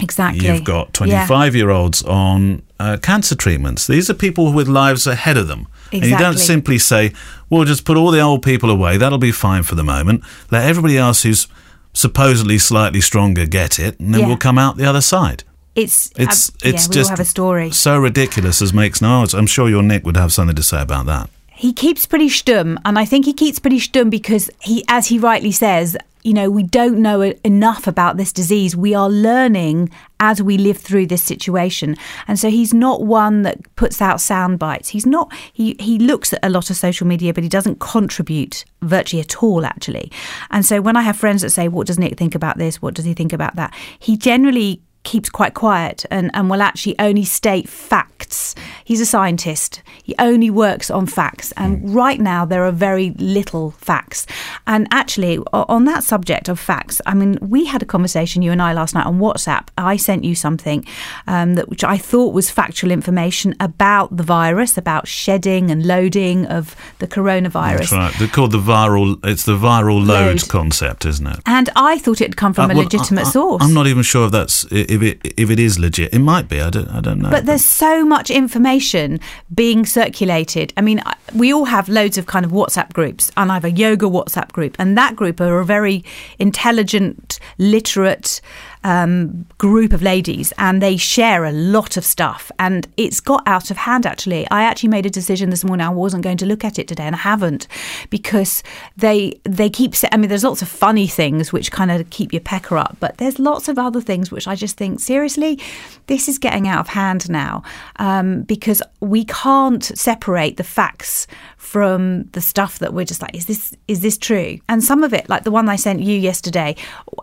exactly. 0.00 0.46
You've 0.46 0.64
got 0.64 0.88
Yeah. 0.88 1.24
25 1.26 1.54
year 1.56 1.70
olds 1.70 2.02
on 2.02 2.60
uh, 2.78 2.96
cancer 3.02 3.34
treatments. 3.34 3.86
These 3.86 4.10
are 4.10 4.14
people 4.14 4.52
with 4.52 4.68
lives 4.68 5.06
ahead 5.06 5.36
of 5.36 5.48
them. 5.48 5.66
And 5.92 6.04
you 6.04 6.18
don't 6.18 6.38
simply 6.38 6.78
say, 6.78 7.12
well, 7.48 7.64
just 7.64 7.84
put 7.84 7.96
all 7.96 8.10
the 8.10 8.20
old 8.20 8.42
people 8.42 8.70
away. 8.70 8.96
That'll 8.96 9.18
be 9.18 9.32
fine 9.32 9.62
for 9.62 9.76
the 9.76 9.84
moment. 9.84 10.22
Let 10.50 10.68
everybody 10.68 10.98
else 10.98 11.22
who's 11.22 11.46
supposedly 11.92 12.58
slightly 12.58 13.00
stronger 13.00 13.46
get 13.46 13.78
it, 13.78 13.98
and 14.00 14.12
then 14.12 14.22
Yeah. 14.22 14.26
we'll 14.26 14.36
come 14.36 14.58
out 14.58 14.76
the 14.76 14.84
other 14.84 15.00
side. 15.00 15.44
It's 15.74 16.10
It's, 16.16 16.50
uh, 16.50 16.52
it's 16.64 16.86
yeah, 16.88 16.92
just 16.92 17.10
have 17.10 17.20
a 17.20 17.24
story. 17.24 17.70
so 17.70 17.96
ridiculous 17.98 18.60
as 18.60 18.72
makes 18.72 19.00
no 19.00 19.20
odds. 19.22 19.34
I'm 19.34 19.46
sure 19.46 19.68
your 19.68 19.82
Nick 19.82 20.04
would 20.04 20.16
have 20.16 20.32
something 20.32 20.56
to 20.56 20.62
say 20.62 20.80
about 20.82 21.06
that. 21.06 21.30
He 21.56 21.72
keeps 21.72 22.04
pretty 22.04 22.28
stum, 22.28 22.76
and 22.84 22.98
I 22.98 23.06
think 23.06 23.24
he 23.24 23.32
keeps 23.32 23.58
pretty 23.58 23.80
stum 23.80 24.10
because 24.10 24.50
he, 24.60 24.84
as 24.88 25.06
he 25.08 25.18
rightly 25.18 25.52
says, 25.52 25.96
you 26.22 26.34
know, 26.34 26.50
we 26.50 26.64
don't 26.64 26.98
know 26.98 27.22
enough 27.44 27.86
about 27.86 28.16
this 28.16 28.32
disease. 28.32 28.76
We 28.76 28.94
are 28.94 29.08
learning 29.08 29.90
as 30.18 30.42
we 30.42 30.58
live 30.58 30.76
through 30.76 31.06
this 31.06 31.22
situation, 31.22 31.96
and 32.28 32.38
so 32.38 32.50
he's 32.50 32.74
not 32.74 33.04
one 33.04 33.42
that 33.42 33.74
puts 33.76 34.02
out 34.02 34.20
sound 34.20 34.58
bites. 34.58 34.90
He's 34.90 35.06
not. 35.06 35.32
He 35.52 35.76
he 35.78 35.98
looks 35.98 36.32
at 36.32 36.40
a 36.42 36.50
lot 36.50 36.68
of 36.68 36.76
social 36.76 37.06
media, 37.06 37.32
but 37.32 37.42
he 37.42 37.48
doesn't 37.48 37.78
contribute 37.78 38.64
virtually 38.82 39.22
at 39.22 39.42
all, 39.42 39.64
actually. 39.64 40.10
And 40.50 40.66
so 40.66 40.82
when 40.82 40.96
I 40.96 41.02
have 41.02 41.16
friends 41.16 41.42
that 41.42 41.50
say, 41.50 41.68
"What 41.68 41.86
does 41.86 41.98
Nick 41.98 42.18
think 42.18 42.34
about 42.34 42.58
this? 42.58 42.82
What 42.82 42.94
does 42.94 43.04
he 43.04 43.14
think 43.14 43.32
about 43.32 43.54
that?" 43.56 43.72
He 43.98 44.16
generally 44.16 44.82
keeps 45.06 45.30
quite 45.30 45.54
quiet 45.54 46.04
and, 46.10 46.30
and 46.34 46.50
will 46.50 46.60
actually 46.60 46.94
only 46.98 47.24
state 47.24 47.68
facts. 47.68 48.54
He's 48.84 49.00
a 49.00 49.06
scientist. 49.06 49.82
He 50.02 50.14
only 50.18 50.50
works 50.50 50.90
on 50.90 51.06
facts. 51.06 51.52
And 51.56 51.94
right 51.94 52.20
now, 52.20 52.44
there 52.44 52.64
are 52.64 52.72
very 52.72 53.10
little 53.18 53.70
facts. 53.70 54.26
And 54.66 54.86
actually, 54.90 55.38
on 55.52 55.84
that 55.86 56.02
subject 56.04 56.48
of 56.48 56.58
facts, 56.60 57.00
I 57.06 57.14
mean, 57.14 57.38
we 57.40 57.66
had 57.66 57.82
a 57.82 57.86
conversation, 57.86 58.42
you 58.42 58.52
and 58.52 58.60
I, 58.60 58.72
last 58.72 58.94
night 58.94 59.06
on 59.06 59.18
WhatsApp. 59.18 59.68
I 59.78 59.96
sent 59.96 60.24
you 60.24 60.34
something 60.34 60.84
um, 61.26 61.54
that 61.54 61.68
which 61.68 61.84
I 61.84 61.96
thought 61.96 62.34
was 62.34 62.50
factual 62.50 62.90
information 62.90 63.54
about 63.60 64.16
the 64.16 64.22
virus, 64.24 64.76
about 64.76 65.06
shedding 65.08 65.70
and 65.70 65.86
loading 65.86 66.46
of 66.46 66.74
the 66.98 67.06
coronavirus. 67.06 67.78
That's 67.78 67.92
right. 67.92 68.14
They're 68.18 68.28
called 68.28 68.52
the 68.52 68.58
viral. 68.58 69.24
It's 69.24 69.44
the 69.44 69.56
viral 69.56 70.04
load, 70.04 70.26
Load. 70.42 70.48
concept, 70.48 71.06
isn't 71.06 71.26
it? 71.26 71.38
And 71.46 71.70
I 71.76 71.98
thought 71.98 72.20
it 72.20 72.24
had 72.30 72.36
come 72.36 72.52
from 72.54 72.70
Uh, 72.70 72.74
a 72.74 72.76
legitimate 72.76 73.24
I, 73.26 73.28
I- 73.28 73.32
source. 73.32 73.62
I'm 73.62 73.74
not 73.74 73.86
even 73.86 74.02
sure 74.02 74.26
if 74.26 74.32
that's 74.32 74.64
if 74.96 75.02
it 75.24 75.34
if 75.36 75.50
it 75.50 75.58
is 75.58 75.78
legit. 75.78 76.12
It 76.12 76.18
might 76.18 76.48
be. 76.48 76.60
I 76.60 76.70
don't. 76.70 76.88
I 76.88 77.00
don't 77.00 77.20
know. 77.20 77.30
But 77.30 77.46
there's 77.46 77.64
so 77.64 78.04
much 78.04 78.30
information 78.30 79.20
being 79.54 79.86
circulated. 79.86 80.72
I 80.76 80.80
mean, 80.80 81.02
we 81.34 81.52
all 81.52 81.66
have 81.66 81.88
loads 81.88 82.18
of 82.18 82.26
kind 82.26 82.44
of 82.44 82.52
WhatsApp 82.52 82.92
groups, 82.92 83.30
and 83.36 83.50
I 83.50 83.54
have 83.54 83.64
a 83.64 83.70
yoga 83.70 84.06
WhatsApp 84.06 84.52
group, 84.52 84.76
and 84.78 84.96
that 84.98 85.16
group 85.16 85.40
are 85.40 85.60
a 85.60 85.64
very 85.64 86.04
intelligent, 86.38 87.38
literate 87.58 88.40
um, 88.86 89.44
group 89.58 89.92
of 89.92 90.00
ladies, 90.00 90.52
and 90.58 90.80
they 90.80 90.96
share 90.96 91.44
a 91.44 91.50
lot 91.50 91.96
of 91.96 92.04
stuff. 92.04 92.52
And 92.60 92.86
it's 92.96 93.18
got 93.20 93.42
out 93.44 93.72
of 93.72 93.76
hand, 93.76 94.06
actually. 94.06 94.48
I 94.48 94.62
actually 94.62 94.90
made 94.90 95.06
a 95.06 95.10
decision 95.10 95.50
this 95.50 95.64
morning 95.64 95.84
I 95.84 95.90
wasn't 95.90 96.22
going 96.22 96.36
to 96.38 96.46
look 96.46 96.64
at 96.64 96.78
it 96.78 96.86
today, 96.86 97.02
and 97.02 97.16
I 97.16 97.18
haven't 97.18 97.66
because 98.10 98.62
they 98.96 99.40
they 99.42 99.68
keep. 99.68 99.94
I 100.12 100.16
mean, 100.16 100.28
there's 100.28 100.44
lots 100.44 100.62
of 100.62 100.68
funny 100.68 101.08
things 101.08 101.52
which 101.52 101.72
kind 101.72 101.90
of 101.90 102.08
keep 102.10 102.32
your 102.32 102.40
pecker 102.40 102.78
up, 102.78 102.96
but 103.00 103.18
there's 103.18 103.40
lots 103.40 103.66
of 103.66 103.76
other 103.76 104.00
things 104.00 104.30
which 104.30 104.46
I 104.46 104.54
just 104.54 104.76
think 104.76 105.00
seriously, 105.00 105.58
this 106.06 106.28
is 106.28 106.38
getting 106.38 106.68
out 106.68 106.80
of 106.80 106.88
hand 106.88 107.28
now 107.28 107.64
um, 107.96 108.42
because 108.42 108.82
we 109.00 109.24
can't 109.24 109.82
separate 109.82 110.58
the 110.58 110.64
facts 110.64 111.26
from 111.66 112.22
the 112.30 112.40
stuff 112.40 112.78
that 112.78 112.94
we're 112.94 113.04
just 113.04 113.20
like, 113.20 113.34
is 113.34 113.46
this 113.46 113.74
is 113.88 114.00
this 114.00 114.16
true? 114.16 114.58
And 114.68 114.84
some 114.84 115.02
of 115.02 115.12
it, 115.12 115.28
like 115.28 115.42
the 115.42 115.50
one 115.50 115.68
I 115.68 115.74
sent 115.76 116.00
you 116.00 116.16
yesterday, 116.16 116.76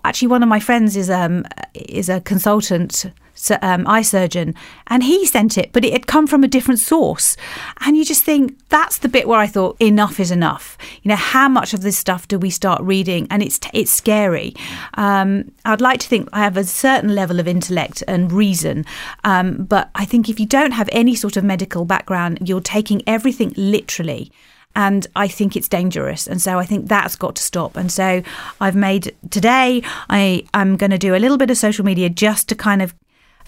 actually 0.04 0.28
one 0.28 0.44
of 0.44 0.50
my 0.50 0.60
friends 0.60 0.98
is 0.98 1.10
um 1.10 1.46
is 1.74 2.10
a 2.10 2.20
consultant 2.20 2.92
su- 2.94 3.12
um, 3.62 3.88
eye 3.88 4.02
surgeon, 4.02 4.56
and 4.88 5.04
he 5.04 5.26
sent 5.26 5.58
it, 5.58 5.72
but 5.74 5.86
it 5.86 5.94
had 5.94 6.08
come 6.08 6.28
from 6.28 6.44
a 6.44 6.48
different 6.48 6.80
source, 6.80 7.38
and 7.82 7.98
you 7.98 8.06
just 8.06 8.24
think 8.24 8.58
that's 8.70 8.98
the 9.00 9.10
bit 9.10 9.28
where 9.28 9.40
I 9.40 9.48
thought 9.48 9.82
enough 9.82 10.20
is 10.20 10.32
enough. 10.32 10.78
You 11.02 11.10
know, 11.10 11.16
how 11.16 11.50
much 11.50 11.74
of 11.74 11.82
this 11.82 11.98
stuff 11.98 12.28
do 12.28 12.40
we 12.40 12.50
start 12.50 12.82
reading? 12.82 13.28
And 13.30 13.44
it's 13.44 13.60
it's 13.74 13.92
scary. 13.92 14.56
Um, 14.96 15.52
I'd 15.66 15.82
like 15.82 16.00
to 16.02 16.08
think 16.08 16.30
I 16.34 16.40
have 16.40 16.58
a 16.58 16.64
certain 16.64 17.16
level 17.16 17.40
of 17.40 17.48
intellect 17.48 18.04
and 18.08 18.32
reason, 18.32 18.86
um, 19.24 19.66
but 19.66 19.90
I 19.96 20.06
think 20.06 20.30
if 20.30 20.40
you 20.40 20.46
don't 20.46 20.72
have 20.72 20.90
any 20.92 21.16
sort 21.16 21.38
of 21.38 21.44
medical 21.44 21.86
background, 21.86 22.48
you're 22.48 22.62
taking 22.62 23.02
everything 23.08 23.54
literally. 23.58 24.32
And 24.76 25.06
I 25.16 25.28
think 25.28 25.56
it's 25.56 25.68
dangerous. 25.68 26.26
And 26.26 26.42
so 26.42 26.58
I 26.58 26.66
think 26.66 26.88
that's 26.88 27.16
got 27.16 27.36
to 27.36 27.44
stop. 27.44 27.78
And 27.78 27.92
so 27.92 28.24
I've 28.60 28.76
made 28.76 29.16
today, 29.30 29.84
I, 30.10 30.46
I'm 30.56 30.78
going 30.78 30.90
to 30.90 30.98
do 30.98 31.14
a 31.14 31.18
little 31.18 31.38
bit 31.38 31.52
of 31.52 31.58
social 31.58 31.86
media 31.86 32.10
just 32.10 32.50
to 32.50 32.56
kind 32.56 32.82
of 32.82 32.96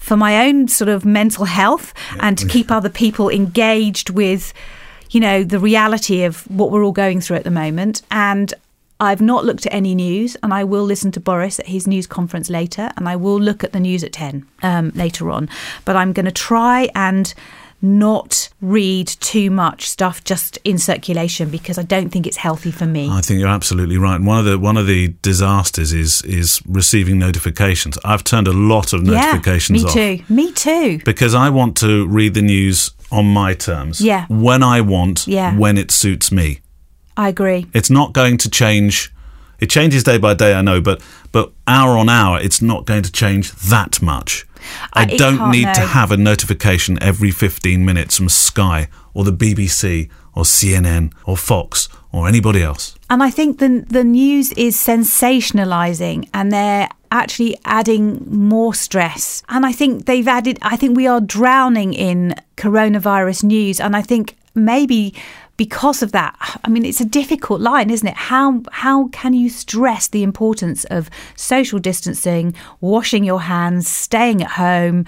for 0.06 0.16
my 0.16 0.46
own 0.46 0.68
sort 0.68 0.88
of 0.88 1.04
mental 1.04 1.46
health 1.46 1.92
and 2.20 2.38
to 2.38 2.48
keep 2.48 2.70
other 2.70 2.90
people 2.90 3.28
engaged 3.28 4.12
with, 4.12 4.54
you 5.10 5.20
know, 5.20 5.44
the 5.44 5.58
reality 5.58 6.22
of 6.22 6.44
what 6.44 6.70
we're 6.70 6.86
all 6.86 6.92
going 6.92 7.20
through 7.20 7.38
at 7.38 7.44
the 7.44 7.50
moment. 7.50 8.04
And 8.12 8.54
I've 9.00 9.20
not 9.20 9.46
looked 9.46 9.66
at 9.66 9.74
any 9.74 9.96
news, 9.96 10.38
and 10.44 10.54
I 10.54 10.64
will 10.64 10.84
listen 10.84 11.12
to 11.14 11.20
Boris 11.20 11.60
at 11.60 11.66
his 11.66 11.88
news 11.88 12.06
conference 12.06 12.52
later, 12.52 12.92
and 12.96 13.10
I 13.10 13.16
will 13.16 13.42
look 13.42 13.64
at 13.64 13.74
the 13.74 13.80
news 13.80 14.04
at 14.04 14.14
10 14.14 14.46
um, 14.62 14.92
later 14.94 15.32
on. 15.32 15.50
But 15.86 15.96
I'm 15.96 16.14
going 16.14 16.28
to 16.28 16.32
try 16.32 16.88
and 16.94 17.34
not 17.86 18.50
read 18.62 19.08
too 19.08 19.52
much 19.52 19.88
stuff 19.88 20.24
just 20.24 20.58
in 20.64 20.78
circulation 20.78 21.50
because 21.50 21.78
I 21.78 21.84
don't 21.84 22.10
think 22.10 22.26
it's 22.26 22.38
healthy 22.38 22.72
for 22.72 22.86
me. 22.86 23.10
I 23.10 23.22
think 23.22 23.40
you're 23.40 23.50
absolutely 23.50 23.98
right. 23.98 24.20
One 24.20 24.40
of 24.40 24.46
the 24.46 24.58
one 24.58 24.78
of 24.78 24.88
the 24.88 25.10
disasters 25.22 25.94
is 25.94 26.22
is 26.24 26.62
receiving 26.68 27.20
notifications. 27.20 27.98
I've 28.04 28.24
turned 28.24 28.48
a 28.48 28.54
lot 28.54 28.94
of 28.94 29.04
notifications 29.04 29.84
yeah, 29.84 29.90
off 29.90 29.96
me 29.96 30.18
too. 30.18 30.34
Me 30.34 30.52
too. 30.52 31.00
because 31.06 31.34
I 31.34 31.50
want 31.50 31.78
to 31.78 32.08
read 32.08 32.34
the 32.34 32.42
news 32.42 32.92
on 33.12 33.26
my 33.26 33.54
terms. 33.54 34.02
Yeah. 34.02 34.26
When 34.30 34.64
I 34.64 34.82
want. 34.82 35.28
Yeah. 35.28 35.56
When 35.58 35.78
it 35.78 35.92
suits 35.92 36.32
me. 36.32 36.62
I 37.18 37.30
agree. 37.30 37.68
It's 37.74 37.90
not 37.90 38.14
going 38.14 38.38
to 38.40 38.50
change. 38.50 39.14
It 39.60 39.70
changes 39.70 40.04
day 40.04 40.18
by 40.18 40.34
day, 40.34 40.54
I 40.54 40.62
know, 40.62 40.82
but 40.82 41.02
but 41.32 41.52
hour 41.68 41.98
on 41.98 42.10
hour, 42.10 42.40
it's 42.40 42.62
not 42.62 42.86
going 42.86 43.04
to 43.04 43.12
change 43.12 43.52
that 43.54 44.02
much. 44.02 44.46
I 44.94 45.06
don't 45.06 45.52
need 45.52 45.74
to 45.74 45.82
have 45.82 46.12
a 46.12 46.18
notification 46.18 47.02
every 47.02 47.32
15 47.32 47.84
minutes 47.86 48.18
from 48.18 48.30
Sky 48.30 48.88
or 49.14 49.24
the 49.24 49.34
BBC 49.34 50.10
or 50.34 50.44
CNN 50.44 51.14
or 51.26 51.38
Fox 51.38 51.90
or 52.12 52.28
anybody 52.28 52.62
else. 52.62 52.96
And 53.10 53.24
I 53.24 53.30
think 53.30 53.60
the 53.60 53.86
the 53.88 54.04
news 54.04 54.52
is 54.54 54.76
sensationalizing 54.76 56.30
and 56.34 56.52
they're 56.52 56.90
actually 57.12 57.58
adding 57.66 58.26
more 58.28 58.74
stress. 58.74 59.44
And 59.50 59.66
I 59.66 59.72
think 59.72 60.06
they've 60.06 60.28
added 60.28 60.60
I 60.62 60.76
think 60.78 60.98
we 60.98 61.08
are 61.08 61.22
drowning 61.22 61.94
in 61.94 62.36
coronavirus 62.58 63.44
news 63.44 63.80
and 63.80 63.96
I 63.96 64.02
think 64.02 64.36
maybe 64.56 65.14
because 65.58 66.04
of 66.04 66.12
that, 66.12 66.60
I 66.64 66.70
mean, 66.70 66.84
it's 66.84 67.00
a 67.00 67.06
difficult 67.06 67.62
line, 67.62 67.90
isn't 67.90 68.08
it? 68.08 68.16
How 68.16 68.62
how 68.72 69.08
can 69.10 69.34
you 69.34 69.50
stress 69.50 70.08
the 70.08 70.24
importance 70.24 70.84
of 70.86 71.10
social 71.36 71.80
distancing, 71.80 72.54
washing 72.82 73.24
your 73.24 73.42
hands, 73.42 73.88
staying 73.88 74.42
at 74.42 74.52
home, 74.52 75.06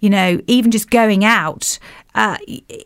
you 0.00 0.08
know, 0.08 0.40
even 0.46 0.70
just 0.70 0.90
going 0.90 1.24
out? 1.24 1.78
Uh, 2.12 2.38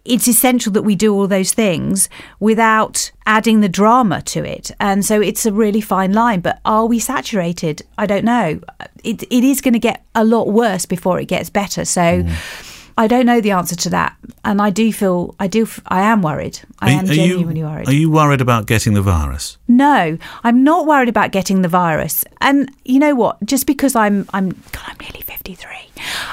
it's 0.05 0.29
essential 0.29 0.71
that 0.73 0.83
we 0.83 0.95
do 0.95 1.15
all 1.15 1.27
those 1.27 1.55
things 1.55 2.11
without 2.41 3.11
adding 3.27 3.61
the 3.61 3.71
drama 3.71 4.21
to 4.21 4.45
it. 4.45 4.71
And 4.81 5.03
so 5.03 5.21
it's 5.23 5.47
a 5.47 5.53
really 5.53 5.81
fine 5.81 6.13
line. 6.13 6.41
But 6.41 6.61
are 6.67 6.85
we 6.85 6.99
saturated? 6.99 7.83
I 7.97 8.05
don't 8.05 8.25
know. 8.25 8.61
It, 9.03 9.23
it 9.23 9.45
is 9.45 9.63
going 9.63 9.73
to 9.73 9.79
get 9.79 10.05
a 10.15 10.25
lot 10.25 10.49
worse 10.49 10.85
before 10.85 11.21
it 11.21 11.27
gets 11.27 11.49
better. 11.49 11.85
So. 11.85 12.25
Mm 12.25 12.74
I 12.97 13.07
don't 13.07 13.27
know 13.27 13.41
the 13.41 13.51
answer 13.51 13.75
to 13.75 13.91
that, 13.91 14.17
and 14.45 14.63
I 14.63 14.71
do 14.71 14.93
feel 14.93 15.35
I 15.41 15.49
do 15.49 15.67
I 15.89 16.03
am 16.03 16.23
worried. 16.23 16.61
I 16.79 16.95
are, 16.95 16.99
am 17.01 17.07
genuinely 17.07 17.61
you, 17.61 17.67
worried. 17.67 17.89
Are 17.89 17.93
you 17.93 18.11
worried 18.11 18.41
about 18.41 18.67
getting 18.67 18.95
the 18.95 19.03
virus? 19.03 19.59
No, 19.67 20.17
I'm 20.45 20.63
not 20.63 20.87
worried 20.87 21.09
about 21.09 21.33
getting 21.33 21.63
the 21.63 21.69
virus. 21.69 22.25
And 22.41 22.71
you 22.85 22.99
know 22.99 23.15
what? 23.15 23.45
Just 23.45 23.67
because 23.67 23.97
I'm 23.97 24.29
I'm 24.33 24.51
God, 24.73 24.85
I'm 24.87 24.97
nearly 25.01 25.23
53. 25.23 25.71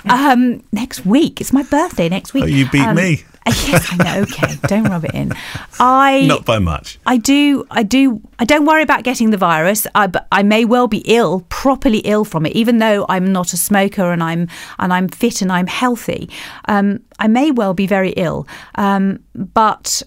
Um, 0.10 0.64
next 0.72 1.06
week 1.06 1.42
it's 1.42 1.54
my 1.54 1.64
birthday. 1.64 2.10
Next 2.10 2.34
week. 2.34 2.44
Oh, 2.44 2.48
you 2.48 2.70
beat 2.70 2.86
um, 2.86 2.96
me. 2.96 3.24
Yes, 3.68 3.88
I 3.92 4.04
know. 4.04 4.22
Okay, 4.22 4.56
don't 4.68 4.86
rub 4.86 5.06
it 5.06 5.14
in. 5.14 5.34
I 5.80 6.26
not 6.28 6.46
by 6.46 6.60
much. 6.60 7.00
I 7.06 7.18
do. 7.18 7.66
I 7.72 7.84
do. 7.84 8.22
I 8.40 8.46
don't 8.46 8.66
worry 8.66 8.84
about 8.84 9.04
getting 9.04 9.30
the 9.30 9.38
virus. 9.38 9.88
I, 9.96 10.08
but 10.08 10.28
I 10.32 10.44
may 10.44 10.66
well 10.66 10.88
be 10.88 11.04
ill, 11.06 11.46
properly 11.50 12.00
ill 12.00 12.26
from 12.26 12.46
it, 12.46 12.54
even 12.56 12.80
though 12.80 13.06
I'm 13.10 13.32
not 13.32 13.54
a 13.54 13.58
smoker 13.58 14.12
and 14.12 14.24
I'm 14.24 14.48
and 14.80 14.94
I'm 14.94 15.08
fit 15.08 15.42
and 15.42 15.52
I'm 15.52 15.68
healthy. 15.68 16.30
Um, 16.66 17.02
I 17.20 17.28
may 17.28 17.52
well 17.52 17.74
be 17.74 17.88
very 17.88 18.12
ill. 18.12 18.48
Um, 18.76 19.24
but 19.36 20.04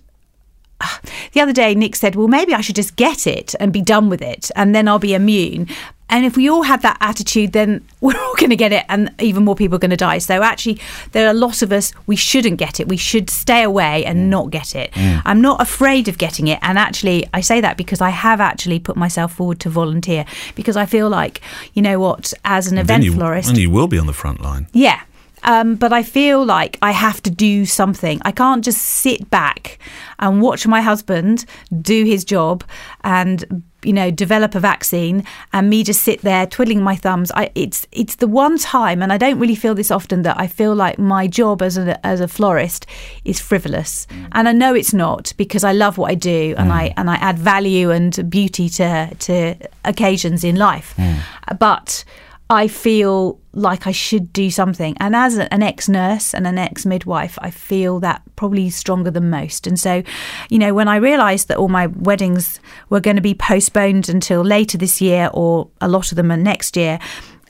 the 1.33 1.41
other 1.41 1.53
day 1.53 1.75
Nick 1.75 1.97
said, 1.97 2.17
"Well, 2.17 2.29
maybe 2.29 2.55
I 2.55 2.61
should 2.61 2.77
just 2.77 2.97
get 2.97 3.27
it 3.27 3.55
and 3.61 3.73
be 3.73 3.83
done 3.83 4.09
with 4.09 4.23
it, 4.23 4.51
and 4.57 4.75
then 4.75 4.89
I'll 4.89 4.99
be 4.99 5.15
immune." 5.15 5.69
And 6.11 6.25
if 6.25 6.37
we 6.37 6.49
all 6.49 6.63
had 6.63 6.83
that 6.83 6.97
attitude, 7.01 7.53
then 7.53 7.85
we're 8.01 8.19
all 8.19 8.35
going 8.37 8.51
to 8.51 8.57
get 8.57 8.73
it, 8.73 8.85
and 8.89 9.13
even 9.21 9.45
more 9.45 9.55
people 9.55 9.77
are 9.77 9.79
going 9.79 9.91
to 9.91 9.97
die. 9.97 10.19
So 10.19 10.43
actually, 10.43 10.81
there 11.13 11.27
are 11.27 11.31
a 11.31 11.35
lot 11.35 11.63
of 11.63 11.73
us 11.73 11.93
we 12.07 12.17
shouldn't 12.17 12.59
get 12.59 12.81
it. 12.81 12.89
We 12.89 12.97
should 12.97 13.31
stay 13.31 13.63
away 13.63 14.05
and 14.05 14.19
mm. 14.19 14.29
not 14.29 14.51
get 14.51 14.75
it. 14.75 14.93
Mm. 14.93 15.23
I'm 15.25 15.41
not 15.41 15.61
afraid 15.61 16.09
of 16.09 16.19
getting 16.19 16.49
it, 16.49 16.59
and 16.63 16.79
actually, 16.79 17.27
I 17.33 17.41
say 17.41 17.61
that 17.61 17.77
because 17.77 18.01
I 18.01 18.11
have 18.11 18.41
actually 18.41 18.79
put 18.79 18.97
myself 18.97 19.35
forward 19.35 19.61
to 19.61 19.71
volunteer 19.71 20.25
because 20.55 20.77
I 20.77 20.87
feel 20.87 21.09
like 21.09 21.41
you 21.73 21.83
know 21.83 21.99
what, 21.99 22.33
as 22.45 22.67
an 22.67 22.79
and 22.79 22.87
event 22.87 23.05
you, 23.05 23.13
florist, 23.13 23.49
and 23.49 23.59
you 23.59 23.71
will 23.71 23.89
be 23.89 23.99
on 23.99 24.07
the 24.07 24.13
front 24.13 24.41
line. 24.41 24.69
Yeah, 24.73 25.01
um, 25.45 25.77
but 25.77 25.93
I 25.93 26.03
feel 26.03 26.45
like 26.45 26.79
I 26.83 26.91
have 26.91 27.23
to 27.23 27.31
do 27.31 27.67
something. 27.67 28.21
I 28.25 28.33
can't 28.33 28.65
just 28.65 28.81
sit 28.81 29.31
back 29.31 29.79
and 30.19 30.41
watch 30.41 30.67
my 30.67 30.81
husband 30.81 31.45
do 31.81 32.05
his 32.05 32.25
job 32.25 32.65
and 33.03 33.63
you 33.85 33.93
know 33.93 34.11
develop 34.11 34.55
a 34.55 34.61
vaccine 34.61 35.25
and 35.53 35.71
me 35.71 35.83
just 35.83 36.03
sit 36.03 36.23
there 36.23 36.47
twiddling 36.47 36.83
my 36.83 36.97
thumbs 36.97 37.31
I, 37.35 37.51
it's 37.55 37.87
it's 37.93 38.17
the 38.17 38.27
one 38.27 38.59
time 38.59 39.03
and 39.03 39.13
I 39.13 39.19
don't 39.19 39.39
really 39.39 39.55
feel 39.55 39.75
this 39.75 39.91
often 39.91 40.23
that 40.23 40.39
I 40.39 40.47
feel 40.47 40.75
like 40.75 40.99
my 40.99 41.27
job 41.27 41.63
as 41.63 41.77
a 41.77 42.05
as 42.07 42.21
a 42.21 42.29
florist 42.29 42.87
is 43.25 43.41
frivolous 43.41 44.07
mm. 44.07 44.29
and 44.33 44.49
I 44.49 44.53
know 44.53 44.75
it's 44.75 44.95
not 44.95 45.33
because 45.37 45.65
I 45.65 45.73
love 45.73 45.99
what 45.99 46.11
I 46.11 46.15
do 46.15 46.55
and 46.59 46.71
mm. 46.71 46.75
I 46.75 46.95
and 46.97 47.11
I 47.11 47.17
add 47.17 47.39
value 47.39 47.91
and 47.91 48.31
beauty 48.31 48.69
to 48.71 49.15
to 49.15 49.57
occasions 49.85 50.45
in 50.45 50.57
life 50.57 50.95
mm. 50.97 51.21
but 51.59 52.05
I 52.51 52.69
feel 52.69 53.41
like 53.53 53.87
I 53.87 53.93
should 53.93 54.33
do 54.33 54.51
something. 54.51 54.97
And 54.99 55.17
as 55.17 55.39
an 55.39 55.63
ex 55.63 55.89
nurse 55.89 56.35
and 56.35 56.47
an 56.47 56.59
ex 56.59 56.85
midwife, 56.85 57.39
I 57.41 57.51
feel 57.51 58.01
that 58.01 58.23
probably 58.37 58.69
stronger 58.71 59.11
than 59.11 59.31
most. 59.31 59.67
And 59.67 59.79
so, 59.79 60.03
you 60.51 60.59
know, 60.59 60.75
when 60.75 60.89
I 60.89 60.97
realised 60.97 61.49
that 61.49 61.57
all 61.57 61.69
my 61.69 61.87
weddings 61.87 62.61
were 62.91 63.01
going 63.01 63.17
to 63.17 63.23
be 63.23 63.35
postponed 63.35 64.09
until 64.09 64.43
later 64.43 64.77
this 64.77 65.01
year, 65.01 65.31
or 65.33 65.69
a 65.81 65.89
lot 65.89 66.13
of 66.13 66.17
them 66.17 66.31
are 66.31 66.37
next 66.37 66.77
year, 66.77 66.99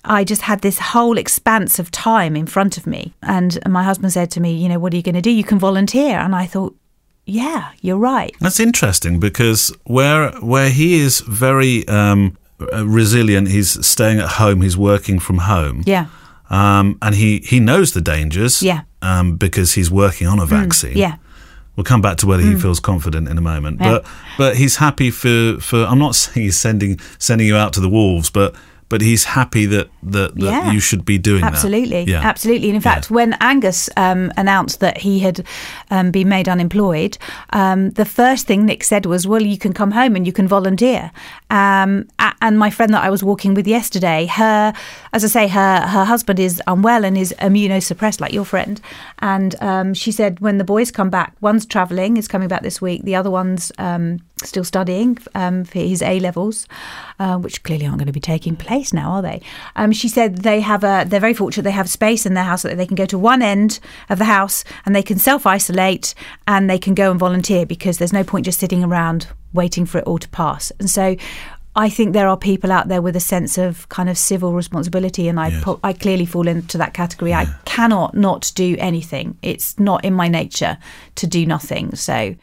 I 0.04 0.22
just 0.22 0.42
had 0.42 0.60
this 0.60 0.78
whole 0.78 1.18
expanse 1.18 1.78
of 1.78 1.90
time 1.90 2.36
in 2.36 2.46
front 2.46 2.76
of 2.76 2.86
me. 2.86 3.14
And 3.22 3.58
my 3.68 3.82
husband 3.82 4.12
said 4.12 4.30
to 4.32 4.40
me, 4.40 4.54
you 4.54 4.68
know, 4.68 4.78
what 4.78 4.92
are 4.92 4.96
you 4.96 5.02
going 5.02 5.14
to 5.14 5.22
do? 5.22 5.30
You 5.30 5.44
can 5.44 5.58
volunteer. 5.58 6.18
And 6.18 6.34
I 6.36 6.46
thought, 6.46 6.76
yeah, 7.26 7.70
you're 7.80 7.98
right. 7.98 8.34
That's 8.40 8.60
interesting 8.60 9.18
because 9.18 9.72
where 9.84 10.30
where 10.40 10.68
he 10.68 11.00
is 11.00 11.20
very 11.20 11.88
um, 11.88 12.36
resilient. 12.84 13.48
He's 13.48 13.84
staying 13.86 14.18
at 14.18 14.28
home. 14.32 14.62
He's 14.62 14.76
working 14.76 15.18
from 15.18 15.38
home. 15.38 15.82
Yeah. 15.86 16.06
Um, 16.50 16.98
and 17.02 17.14
he, 17.14 17.38
he 17.40 17.60
knows 17.60 17.92
the 17.92 18.00
dangers. 18.00 18.62
Yeah. 18.62 18.82
Um, 19.02 19.36
because 19.36 19.74
he's 19.74 19.90
working 19.90 20.26
on 20.26 20.38
a 20.38 20.44
mm, 20.44 20.48
vaccine. 20.48 20.94
Mm, 20.94 20.98
yeah. 20.98 21.16
We'll 21.76 21.84
come 21.84 22.00
back 22.00 22.18
to 22.18 22.26
whether 22.26 22.42
mm. 22.42 22.54
he 22.54 22.60
feels 22.60 22.80
confident 22.80 23.28
in 23.28 23.36
a 23.36 23.40
moment. 23.40 23.80
Yeah. 23.80 23.90
But 23.90 24.06
but 24.38 24.56
he's 24.56 24.76
happy 24.76 25.10
for, 25.10 25.58
for 25.60 25.84
I'm 25.84 25.98
not 25.98 26.14
saying 26.14 26.44
he's 26.44 26.56
sending 26.56 26.98
sending 27.18 27.46
you 27.46 27.56
out 27.56 27.72
to 27.74 27.80
the 27.80 27.88
wolves, 27.88 28.30
but 28.30 28.54
but 28.88 29.00
he's 29.00 29.24
happy 29.24 29.66
that 29.66 29.88
that, 30.02 30.34
that 30.34 30.42
yeah. 30.42 30.72
you 30.72 30.80
should 30.80 31.04
be 31.04 31.18
doing 31.18 31.44
absolutely. 31.44 32.04
that. 32.04 32.10
Yeah. 32.10 32.20
Absolutely. 32.20 32.68
And 32.68 32.76
in 32.76 32.82
fact, 32.82 33.10
yeah. 33.10 33.14
when 33.14 33.32
Angus 33.40 33.88
um, 33.96 34.32
announced 34.36 34.80
that 34.80 34.98
he 34.98 35.20
had 35.20 35.44
um, 35.90 36.10
been 36.10 36.28
made 36.28 36.48
unemployed, 36.48 37.18
um, 37.50 37.90
the 37.90 38.04
first 38.04 38.46
thing 38.46 38.66
Nick 38.66 38.84
said 38.84 39.06
was, 39.06 39.26
"Well, 39.26 39.42
you 39.42 39.58
can 39.58 39.72
come 39.72 39.92
home 39.92 40.16
and 40.16 40.26
you 40.26 40.32
can 40.32 40.48
volunteer." 40.48 41.10
Um, 41.50 42.08
and 42.40 42.58
my 42.58 42.70
friend 42.70 42.92
that 42.92 43.02
I 43.02 43.10
was 43.10 43.22
walking 43.22 43.54
with 43.54 43.66
yesterday, 43.66 44.26
her, 44.26 44.74
as 45.12 45.24
I 45.24 45.28
say, 45.28 45.48
her 45.48 45.80
her 45.86 46.04
husband 46.04 46.38
is 46.38 46.60
unwell 46.66 47.04
and 47.04 47.16
is 47.16 47.34
immunosuppressed, 47.38 48.20
like 48.20 48.32
your 48.32 48.44
friend. 48.44 48.80
And 49.20 49.54
um, 49.62 49.94
she 49.94 50.12
said, 50.12 50.40
when 50.40 50.58
the 50.58 50.64
boys 50.64 50.90
come 50.90 51.10
back, 51.10 51.34
one's 51.40 51.66
travelling, 51.66 52.16
is 52.16 52.28
coming 52.28 52.48
back 52.48 52.62
this 52.62 52.80
week. 52.80 53.02
The 53.04 53.14
other 53.14 53.30
one's 53.30 53.72
um, 53.78 54.20
still 54.46 54.64
studying 54.64 55.18
um, 55.34 55.64
for 55.64 55.78
his 55.78 56.02
A 56.02 56.20
levels, 56.20 56.66
uh, 57.18 57.36
which 57.38 57.62
clearly 57.62 57.86
aren't 57.86 57.98
going 57.98 58.06
to 58.06 58.12
be 58.12 58.20
taking 58.20 58.56
place 58.56 58.92
now, 58.92 59.12
are 59.12 59.22
they? 59.22 59.40
Um, 59.76 59.92
she 59.92 60.08
said 60.08 60.38
they 60.38 60.60
have 60.60 60.84
a. 60.84 61.04
They're 61.06 61.20
very 61.20 61.34
fortunate. 61.34 61.64
They 61.64 61.70
have 61.70 61.88
space 61.88 62.26
in 62.26 62.34
their 62.34 62.44
house 62.44 62.62
that 62.62 62.76
they 62.76 62.86
can 62.86 62.96
go 62.96 63.06
to 63.06 63.18
one 63.18 63.42
end 63.42 63.80
of 64.08 64.18
the 64.18 64.24
house 64.24 64.64
and 64.84 64.94
they 64.94 65.02
can 65.02 65.18
self 65.18 65.46
isolate 65.46 66.14
and 66.46 66.68
they 66.68 66.78
can 66.78 66.94
go 66.94 67.10
and 67.10 67.20
volunteer 67.20 67.66
because 67.66 67.98
there's 67.98 68.12
no 68.12 68.24
point 68.24 68.44
just 68.44 68.60
sitting 68.60 68.84
around 68.84 69.28
waiting 69.52 69.86
for 69.86 69.98
it 69.98 70.04
all 70.04 70.18
to 70.18 70.28
pass. 70.28 70.72
And 70.78 70.90
so. 70.90 71.16
I 71.76 71.88
think 71.88 72.12
there 72.12 72.28
are 72.28 72.36
people 72.36 72.70
out 72.70 72.86
there 72.86 73.02
with 73.02 73.16
a 73.16 73.20
sense 73.20 73.58
of 73.58 73.88
kind 73.88 74.08
of 74.08 74.16
civil 74.16 74.52
responsibility, 74.52 75.26
and 75.26 75.40
I 75.40 75.48
yes. 75.48 75.78
I 75.82 75.92
clearly 75.92 76.24
fall 76.24 76.46
into 76.46 76.78
that 76.78 76.94
category. 76.94 77.32
Yeah. 77.32 77.40
I 77.40 77.46
cannot 77.64 78.14
not 78.14 78.52
do 78.54 78.76
anything. 78.78 79.36
It's 79.42 79.76
not 79.76 80.04
in 80.04 80.14
my 80.14 80.28
nature 80.28 80.78
to 81.16 81.26
do 81.26 81.44
nothing. 81.44 81.96
So 81.96 82.36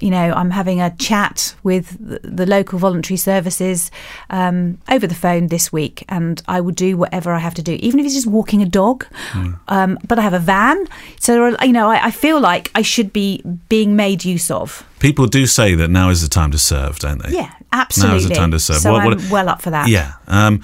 you 0.00 0.10
know, 0.10 0.32
I'm 0.32 0.50
having 0.50 0.80
a 0.80 0.94
chat 0.96 1.54
with 1.62 1.96
the 2.22 2.46
local 2.46 2.78
voluntary 2.78 3.16
services 3.16 3.90
um, 4.30 4.78
over 4.90 5.06
the 5.06 5.14
phone 5.14 5.48
this 5.48 5.72
week, 5.72 6.04
and 6.08 6.42
I 6.48 6.60
will 6.60 6.72
do 6.72 6.96
whatever 6.96 7.32
I 7.32 7.38
have 7.38 7.54
to 7.54 7.62
do, 7.62 7.78
even 7.80 8.00
if 8.00 8.06
it's 8.06 8.14
just 8.14 8.26
walking 8.26 8.62
a 8.62 8.66
dog. 8.66 9.06
Mm. 9.32 9.58
Um, 9.68 9.98
but 10.06 10.18
I 10.18 10.22
have 10.22 10.34
a 10.34 10.38
van, 10.38 10.86
so 11.20 11.56
you 11.62 11.72
know, 11.72 11.90
I, 11.90 12.06
I, 12.06 12.10
feel 12.10 12.40
like 12.40 12.70
I 12.74 12.82
should 12.82 13.12
be 13.12 13.42
being 13.68 13.96
made 13.96 14.24
use 14.24 14.50
of. 14.50 14.86
People 14.98 15.26
do 15.26 15.46
say 15.46 15.74
that 15.74 15.88
now 15.88 16.10
is 16.10 16.22
the 16.22 16.28
time 16.28 16.50
to 16.52 16.58
serve, 16.58 16.98
don't 16.98 17.22
they? 17.22 17.30
Yeah, 17.30 17.52
absolutely. 17.72 18.12
Now 18.12 18.16
is 18.16 18.28
the 18.28 18.34
time 18.34 18.50
to 18.52 18.58
serve. 18.58 18.76
So 18.76 18.92
what, 18.92 19.04
what, 19.04 19.20
I'm 19.20 19.30
well 19.30 19.48
up 19.48 19.62
for 19.62 19.70
that. 19.70 19.88
Yeah. 19.88 20.14
Um, 20.26 20.62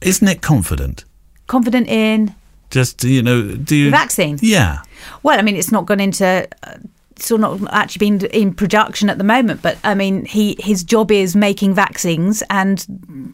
isn't 0.00 0.26
it 0.26 0.42
confident? 0.42 1.04
Confident 1.46 1.88
in. 1.88 2.34
Just 2.70 3.04
you 3.04 3.22
know, 3.22 3.54
do 3.54 3.76
you 3.76 3.90
vaccine? 3.90 4.38
Yeah. 4.42 4.78
Well, 5.22 5.38
I 5.38 5.42
mean, 5.42 5.56
it's 5.56 5.70
not 5.70 5.86
gone 5.86 6.00
into 6.00 6.48
uh, 6.62 6.74
still 7.16 7.38
not 7.38 7.60
actually 7.72 8.10
been 8.10 8.26
in 8.26 8.54
production 8.54 9.08
at 9.10 9.18
the 9.18 9.24
moment, 9.24 9.62
but 9.62 9.78
I 9.84 9.94
mean, 9.94 10.24
he 10.24 10.56
his 10.58 10.82
job 10.82 11.10
is 11.10 11.36
making 11.36 11.74
vaccines, 11.74 12.42
and 12.50 12.84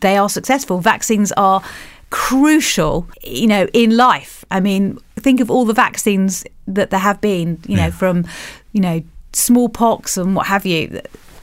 they 0.01 0.17
are 0.17 0.29
successful. 0.29 0.81
Vaccines 0.81 1.33
are 1.33 1.63
crucial, 2.11 3.09
you 3.23 3.47
know, 3.47 3.67
in 3.73 3.97
life. 3.97 4.45
I 4.51 4.61
mean, 4.61 4.99
think 5.17 5.41
of 5.41 5.51
all 5.51 5.65
the 5.65 5.73
vaccines 5.73 6.45
that 6.67 6.91
there 6.91 7.01
have 7.01 7.21
been, 7.21 7.59
you 7.67 7.77
know, 7.77 7.91
from 7.91 8.27
you 8.73 8.81
know 8.81 9.03
smallpox 9.33 10.17
and 10.17 10.35
what 10.35 10.47
have 10.47 10.67
you 10.67 11.01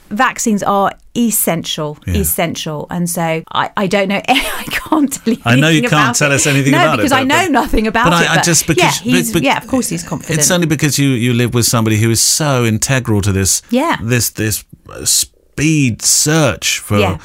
vaccines 0.08 0.62
are 0.62 0.92
essential, 1.16 1.98
yeah. 2.06 2.14
essential. 2.14 2.86
And 2.90 3.08
so 3.08 3.42
I, 3.52 3.70
I 3.76 3.86
don't 3.86 4.08
know. 4.08 4.20
I 4.28 4.64
can't 4.68 5.12
tell 5.12 5.34
you. 5.34 5.40
I 5.44 5.56
know 5.56 5.68
you 5.68 5.88
can't 5.88 6.16
tell 6.16 6.32
it. 6.32 6.36
us 6.36 6.46
anything 6.46 6.72
no, 6.72 6.78
about 6.78 6.96
because 6.96 7.12
it. 7.12 7.14
Because 7.14 7.38
I 7.38 7.46
know 7.46 7.50
nothing 7.50 7.86
about 7.86 8.10
but 8.10 8.22
it. 8.22 8.30
I, 8.30 8.40
I 8.40 8.42
just 8.42 8.66
because 8.66 9.04
yeah, 9.04 9.20
but, 9.20 9.32
but, 9.32 9.42
yeah, 9.42 9.58
of 9.58 9.66
course 9.66 9.88
he's 9.88 10.06
confident. 10.06 10.38
It's 10.38 10.50
only 10.50 10.66
because 10.66 10.98
you 10.98 11.08
you 11.10 11.32
live 11.32 11.54
with 11.54 11.66
somebody 11.66 11.98
who 11.98 12.10
is 12.10 12.20
so 12.20 12.64
integral 12.64 13.20
to 13.22 13.32
this. 13.32 13.62
Yeah. 13.70 13.96
This 14.02 14.30
this 14.30 14.64
speed 15.04 16.02
search 16.02 16.78
for. 16.78 16.98
Yeah 16.98 17.18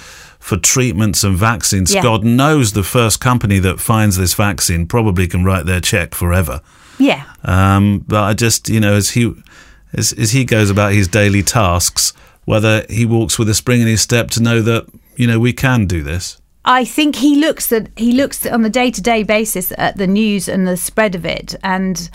for 0.43 0.57
treatments 0.57 1.23
and 1.23 1.37
vaccines. 1.37 1.93
Yeah. 1.93 2.03
God 2.03 2.25
knows 2.25 2.73
the 2.73 2.83
first 2.83 3.21
company 3.21 3.59
that 3.59 3.79
finds 3.79 4.17
this 4.17 4.33
vaccine 4.33 4.87
probably 4.87 5.25
can 5.25 5.45
write 5.45 5.65
their 5.65 5.79
check 5.79 6.13
forever. 6.13 6.59
Yeah. 6.99 7.23
Um, 7.45 7.99
but 7.99 8.23
I 8.23 8.33
just, 8.33 8.67
you 8.67 8.81
know, 8.81 8.93
as 8.93 9.11
he 9.11 9.33
as, 9.93 10.11
as 10.13 10.31
he 10.31 10.43
goes 10.43 10.69
about 10.69 10.91
his 10.93 11.07
daily 11.07 11.43
tasks, 11.43 12.13
whether 12.45 12.85
he 12.89 13.05
walks 13.05 13.39
with 13.39 13.49
a 13.49 13.53
spring 13.53 13.81
in 13.81 13.87
his 13.87 14.01
step 14.01 14.29
to 14.31 14.41
know 14.41 14.61
that 14.61 14.87
you 15.15 15.27
know 15.27 15.39
we 15.39 15.53
can 15.53 15.85
do 15.85 16.03
this. 16.03 16.39
I 16.65 16.85
think 16.85 17.17
he 17.17 17.35
looks 17.35 17.71
at 17.71 17.89
he 17.97 18.13
looks 18.13 18.45
on 18.45 18.61
the 18.61 18.69
day 18.69 18.91
to 18.91 19.01
day 19.01 19.23
basis 19.23 19.73
at 19.77 19.97
the 19.97 20.07
news 20.07 20.47
and 20.47 20.67
the 20.67 20.77
spread 20.77 21.15
of 21.15 21.25
it, 21.25 21.55
and 21.63 22.09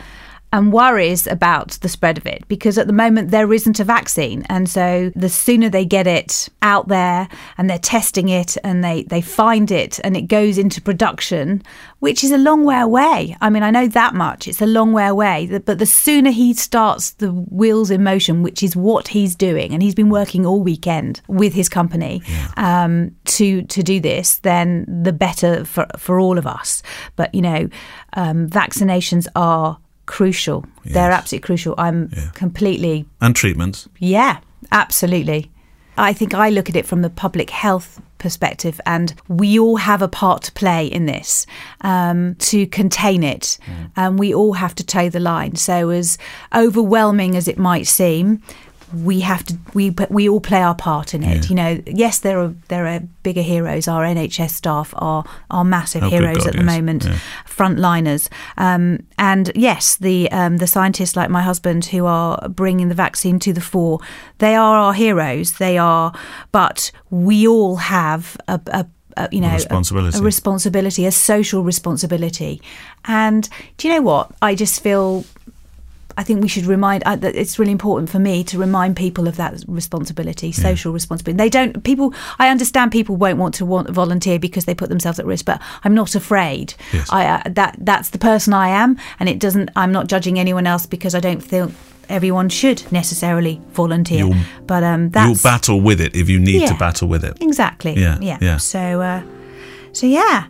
and 0.52 0.72
worries 0.72 1.26
about 1.26 1.72
the 1.82 1.88
spread 1.88 2.16
of 2.16 2.26
it 2.26 2.46
because 2.48 2.78
at 2.78 2.86
the 2.86 2.92
moment 2.92 3.30
there 3.30 3.52
isn't 3.52 3.80
a 3.80 3.84
vaccine. 3.84 4.44
And 4.48 4.68
so 4.68 5.10
the 5.14 5.28
sooner 5.28 5.68
they 5.68 5.84
get 5.84 6.06
it 6.06 6.48
out 6.62 6.88
there 6.88 7.28
and 7.58 7.68
they're 7.68 7.78
testing 7.78 8.28
it 8.28 8.56
and 8.64 8.82
they, 8.82 9.02
they 9.04 9.20
find 9.20 9.70
it 9.70 10.00
and 10.04 10.16
it 10.16 10.22
goes 10.22 10.56
into 10.56 10.80
production, 10.80 11.62
which 11.98 12.24
is 12.24 12.30
a 12.30 12.38
long 12.38 12.64
way 12.64 12.80
away. 12.80 13.36
I 13.40 13.50
mean, 13.50 13.62
I 13.62 13.70
know 13.70 13.88
that 13.88 14.14
much. 14.14 14.48
It's 14.48 14.62
a 14.62 14.66
long 14.66 14.92
way 14.92 15.06
away. 15.06 15.60
But 15.64 15.78
the 15.78 15.86
sooner 15.86 16.30
he 16.30 16.54
starts 16.54 17.10
the 17.12 17.30
wheels 17.32 17.90
in 17.90 18.02
motion, 18.02 18.42
which 18.42 18.62
is 18.62 18.74
what 18.74 19.08
he's 19.08 19.34
doing, 19.34 19.72
and 19.72 19.82
he's 19.82 19.94
been 19.94 20.10
working 20.10 20.46
all 20.46 20.62
weekend 20.62 21.20
with 21.28 21.52
his 21.52 21.68
company 21.68 22.22
yeah. 22.26 22.84
um, 22.84 23.14
to 23.24 23.62
to 23.62 23.82
do 23.82 24.00
this, 24.00 24.38
then 24.38 24.84
the 25.02 25.12
better 25.12 25.64
for, 25.64 25.86
for 25.98 26.18
all 26.18 26.38
of 26.38 26.46
us. 26.46 26.82
But, 27.16 27.34
you 27.34 27.42
know, 27.42 27.68
um, 28.14 28.48
vaccinations 28.48 29.26
are 29.34 29.78
crucial. 30.08 30.64
Yes. 30.84 30.94
They're 30.94 31.12
absolutely 31.12 31.46
crucial. 31.46 31.74
I'm 31.78 32.10
yeah. 32.16 32.30
completely. 32.34 33.06
And 33.20 33.36
treatments. 33.36 33.88
Yeah, 33.98 34.40
absolutely. 34.72 35.52
I 35.96 36.12
think 36.12 36.34
I 36.34 36.48
look 36.48 36.68
at 36.68 36.76
it 36.76 36.86
from 36.86 37.02
the 37.02 37.10
public 37.10 37.50
health 37.50 38.00
perspective, 38.18 38.80
and 38.86 39.14
we 39.28 39.58
all 39.58 39.76
have 39.76 40.02
a 40.02 40.08
part 40.08 40.42
to 40.42 40.52
play 40.52 40.86
in 40.86 41.06
this 41.06 41.46
um, 41.82 42.34
to 42.36 42.66
contain 42.66 43.22
it, 43.22 43.58
mm. 43.66 43.90
and 43.96 44.18
we 44.18 44.32
all 44.32 44.54
have 44.54 44.74
to 44.76 44.86
toe 44.86 45.08
the 45.08 45.20
line. 45.20 45.56
So, 45.56 45.90
as 45.90 46.18
overwhelming 46.54 47.36
as 47.36 47.48
it 47.48 47.58
might 47.58 47.86
seem, 47.86 48.42
we 48.92 49.20
have 49.20 49.44
to 49.44 49.58
we 49.74 49.94
we 50.08 50.28
all 50.28 50.40
play 50.40 50.62
our 50.62 50.74
part 50.74 51.14
in 51.14 51.22
it. 51.22 51.44
Yeah. 51.44 51.48
You 51.48 51.54
know, 51.54 51.82
yes, 51.86 52.20
there 52.20 52.40
are 52.40 52.54
there 52.68 52.86
are 52.86 53.00
bigger 53.22 53.42
heroes. 53.42 53.88
Our 53.88 54.04
NHS 54.04 54.50
staff 54.50 54.94
are 54.96 55.24
are 55.50 55.64
massive 55.64 56.04
oh, 56.04 56.08
heroes 56.08 56.38
God, 56.38 56.48
at 56.48 56.52
the 56.52 56.64
yes. 56.64 56.76
moment, 56.76 57.04
yeah. 57.04 57.18
frontliners. 57.46 58.28
Um, 58.56 59.06
and 59.18 59.52
yes, 59.54 59.96
the 59.96 60.30
um, 60.32 60.58
the 60.58 60.66
scientists 60.66 61.16
like 61.16 61.30
my 61.30 61.42
husband 61.42 61.86
who 61.86 62.06
are 62.06 62.48
bringing 62.48 62.88
the 62.88 62.94
vaccine 62.94 63.38
to 63.40 63.52
the 63.52 63.60
fore, 63.60 64.00
they 64.38 64.54
are 64.54 64.76
our 64.76 64.94
heroes. 64.94 65.58
They 65.58 65.78
are, 65.78 66.12
but 66.52 66.90
we 67.10 67.46
all 67.46 67.76
have 67.76 68.36
a, 68.48 68.60
a 68.66 68.86
you 69.32 69.40
know, 69.40 69.48
a 69.48 69.54
responsibility. 69.54 70.16
A, 70.16 70.20
a, 70.20 70.24
responsibility, 70.24 71.06
a 71.06 71.12
social 71.12 71.62
responsibility. 71.62 72.62
And 73.04 73.48
do 73.76 73.88
you 73.88 73.94
know 73.94 74.02
what? 74.02 74.30
I 74.40 74.54
just 74.54 74.82
feel 74.82 75.24
I 76.18 76.24
think 76.24 76.42
we 76.42 76.48
should 76.48 76.66
remind 76.66 77.04
uh, 77.04 77.14
that 77.14 77.36
it's 77.36 77.60
really 77.60 77.70
important 77.70 78.10
for 78.10 78.18
me 78.18 78.42
to 78.42 78.58
remind 78.58 78.96
people 78.96 79.28
of 79.28 79.36
that 79.36 79.62
responsibility, 79.68 80.50
social 80.50 80.90
yeah. 80.90 80.94
responsibility. 80.94 81.36
They 81.36 81.48
don't 81.48 81.84
people. 81.84 82.12
I 82.40 82.48
understand 82.48 82.90
people 82.90 83.14
won't 83.14 83.38
want 83.38 83.54
to 83.54 83.64
want 83.64 83.88
volunteer 83.90 84.40
because 84.40 84.64
they 84.64 84.74
put 84.74 84.88
themselves 84.88 85.20
at 85.20 85.26
risk, 85.26 85.44
but 85.44 85.62
I'm 85.84 85.94
not 85.94 86.16
afraid. 86.16 86.74
Yes. 86.92 87.08
I 87.12 87.24
uh, 87.26 87.42
that 87.50 87.76
that's 87.78 88.10
the 88.10 88.18
person 88.18 88.52
I 88.52 88.68
am, 88.68 88.98
and 89.20 89.28
it 89.28 89.38
doesn't. 89.38 89.70
I'm 89.76 89.92
not 89.92 90.08
judging 90.08 90.40
anyone 90.40 90.66
else 90.66 90.86
because 90.86 91.14
I 91.14 91.20
don't 91.20 91.40
feel 91.40 91.70
everyone 92.08 92.48
should 92.48 92.90
necessarily 92.90 93.60
volunteer. 93.70 94.18
You'll, 94.18 94.34
but 94.66 94.82
um, 94.82 95.12
you'll 95.14 95.36
battle 95.40 95.80
with 95.80 96.00
it 96.00 96.16
if 96.16 96.28
you 96.28 96.40
need 96.40 96.62
yeah, 96.62 96.72
to 96.72 96.78
battle 96.78 97.06
with 97.06 97.24
it. 97.24 97.40
Exactly. 97.40 97.94
Yeah. 97.94 98.18
Yeah. 98.20 98.38
yeah. 98.40 98.56
So, 98.56 99.00
uh, 99.00 99.22
so 99.92 100.06
yeah. 100.06 100.48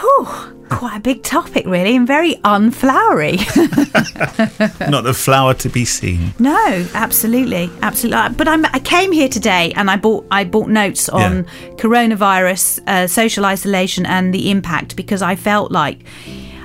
Whew, 0.00 0.26
quite 0.70 0.96
a 0.96 1.00
big 1.00 1.22
topic, 1.22 1.66
really, 1.66 1.94
and 1.94 2.06
very 2.06 2.36
unflowery. 2.36 3.38
Not 4.90 5.06
a 5.06 5.12
flower 5.12 5.52
to 5.54 5.68
be 5.68 5.84
seen. 5.84 6.32
No, 6.38 6.86
absolutely, 6.94 7.70
absolutely. 7.82 8.18
Uh, 8.18 8.30
but 8.30 8.48
I'm, 8.48 8.64
i 8.66 8.78
came 8.78 9.12
here 9.12 9.28
today, 9.28 9.72
and 9.76 9.90
I 9.90 9.96
bought 9.96 10.26
I 10.30 10.44
bought 10.44 10.68
notes 10.68 11.08
on 11.10 11.44
yeah. 11.44 11.70
coronavirus, 11.74 12.80
uh, 12.86 13.06
social 13.06 13.44
isolation, 13.44 14.06
and 14.06 14.32
the 14.32 14.50
impact 14.50 14.96
because 14.96 15.20
I 15.20 15.36
felt 15.36 15.72
like 15.72 16.00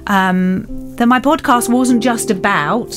um, 0.08 0.96
that 0.96 1.08
my 1.08 1.20
podcast 1.20 1.70
wasn't 1.70 2.02
just 2.02 2.32
about 2.32 2.96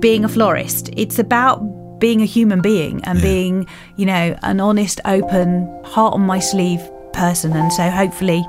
being 0.00 0.24
a 0.24 0.28
florist. 0.28 0.90
It's 0.94 1.18
about 1.18 1.58
being 2.00 2.20
a 2.20 2.26
human 2.26 2.60
being 2.60 3.02
and 3.04 3.18
yeah. 3.18 3.24
being, 3.24 3.66
you 3.96 4.04
know, 4.04 4.36
an 4.42 4.60
honest, 4.60 5.00
open, 5.04 5.66
heart 5.84 6.14
on 6.14 6.20
my 6.20 6.38
sleeve 6.38 6.82
person. 7.12 7.52
And 7.52 7.72
so 7.72 7.88
hopefully 7.88 8.44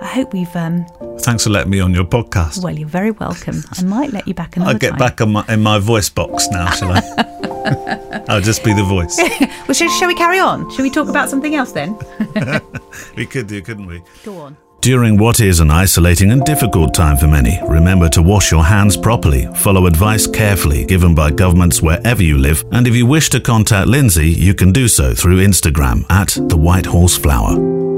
I 0.00 0.06
hope 0.06 0.32
we've. 0.32 0.54
Um, 0.56 0.86
Thanks 1.20 1.44
for 1.44 1.50
letting 1.50 1.70
me 1.70 1.80
on 1.80 1.94
your 1.94 2.04
podcast. 2.04 2.62
Well, 2.62 2.76
you're 2.76 2.88
very 2.88 3.12
welcome. 3.12 3.62
I 3.72 3.82
might 3.82 4.12
let 4.12 4.26
you 4.26 4.34
back 4.34 4.56
in 4.56 4.62
another 4.62 4.74
I'll 4.74 4.78
get 4.78 4.90
time. 4.90 4.98
back 4.98 5.20
my, 5.20 5.44
in 5.48 5.62
my 5.62 5.78
voice 5.78 6.08
box 6.08 6.48
now, 6.50 6.70
shall 6.70 6.92
I? 6.92 8.24
I'll 8.28 8.40
just 8.40 8.64
be 8.64 8.72
the 8.72 8.84
voice. 8.84 9.16
well, 9.68 9.74
shall, 9.74 9.88
shall 9.88 10.08
we 10.08 10.14
carry 10.14 10.38
on? 10.38 10.70
Shall 10.72 10.82
we 10.82 10.90
talk 10.90 11.08
about 11.08 11.30
something 11.30 11.54
else 11.54 11.72
then? 11.72 11.96
we 13.16 13.26
could 13.26 13.46
do, 13.46 13.62
couldn't 13.62 13.86
we? 13.86 14.02
Go 14.24 14.38
on. 14.38 14.56
During 14.80 15.16
what 15.16 15.40
is 15.40 15.60
an 15.60 15.70
isolating 15.70 16.30
and 16.30 16.44
difficult 16.44 16.92
time 16.92 17.16
for 17.16 17.26
many, 17.26 17.58
remember 17.66 18.10
to 18.10 18.22
wash 18.22 18.50
your 18.50 18.64
hands 18.64 18.98
properly, 18.98 19.46
follow 19.54 19.86
advice 19.86 20.26
carefully 20.26 20.84
given 20.84 21.14
by 21.14 21.30
governments 21.30 21.80
wherever 21.80 22.22
you 22.22 22.36
live, 22.36 22.62
and 22.70 22.86
if 22.86 22.94
you 22.94 23.06
wish 23.06 23.30
to 23.30 23.40
contact 23.40 23.88
Lindsey, 23.88 24.28
you 24.28 24.52
can 24.52 24.72
do 24.72 24.86
so 24.86 25.14
through 25.14 25.38
Instagram 25.38 26.04
at 26.10 26.36
the 26.50 26.56
White 26.58 26.84
Horse 26.84 27.16
Flower. 27.16 27.93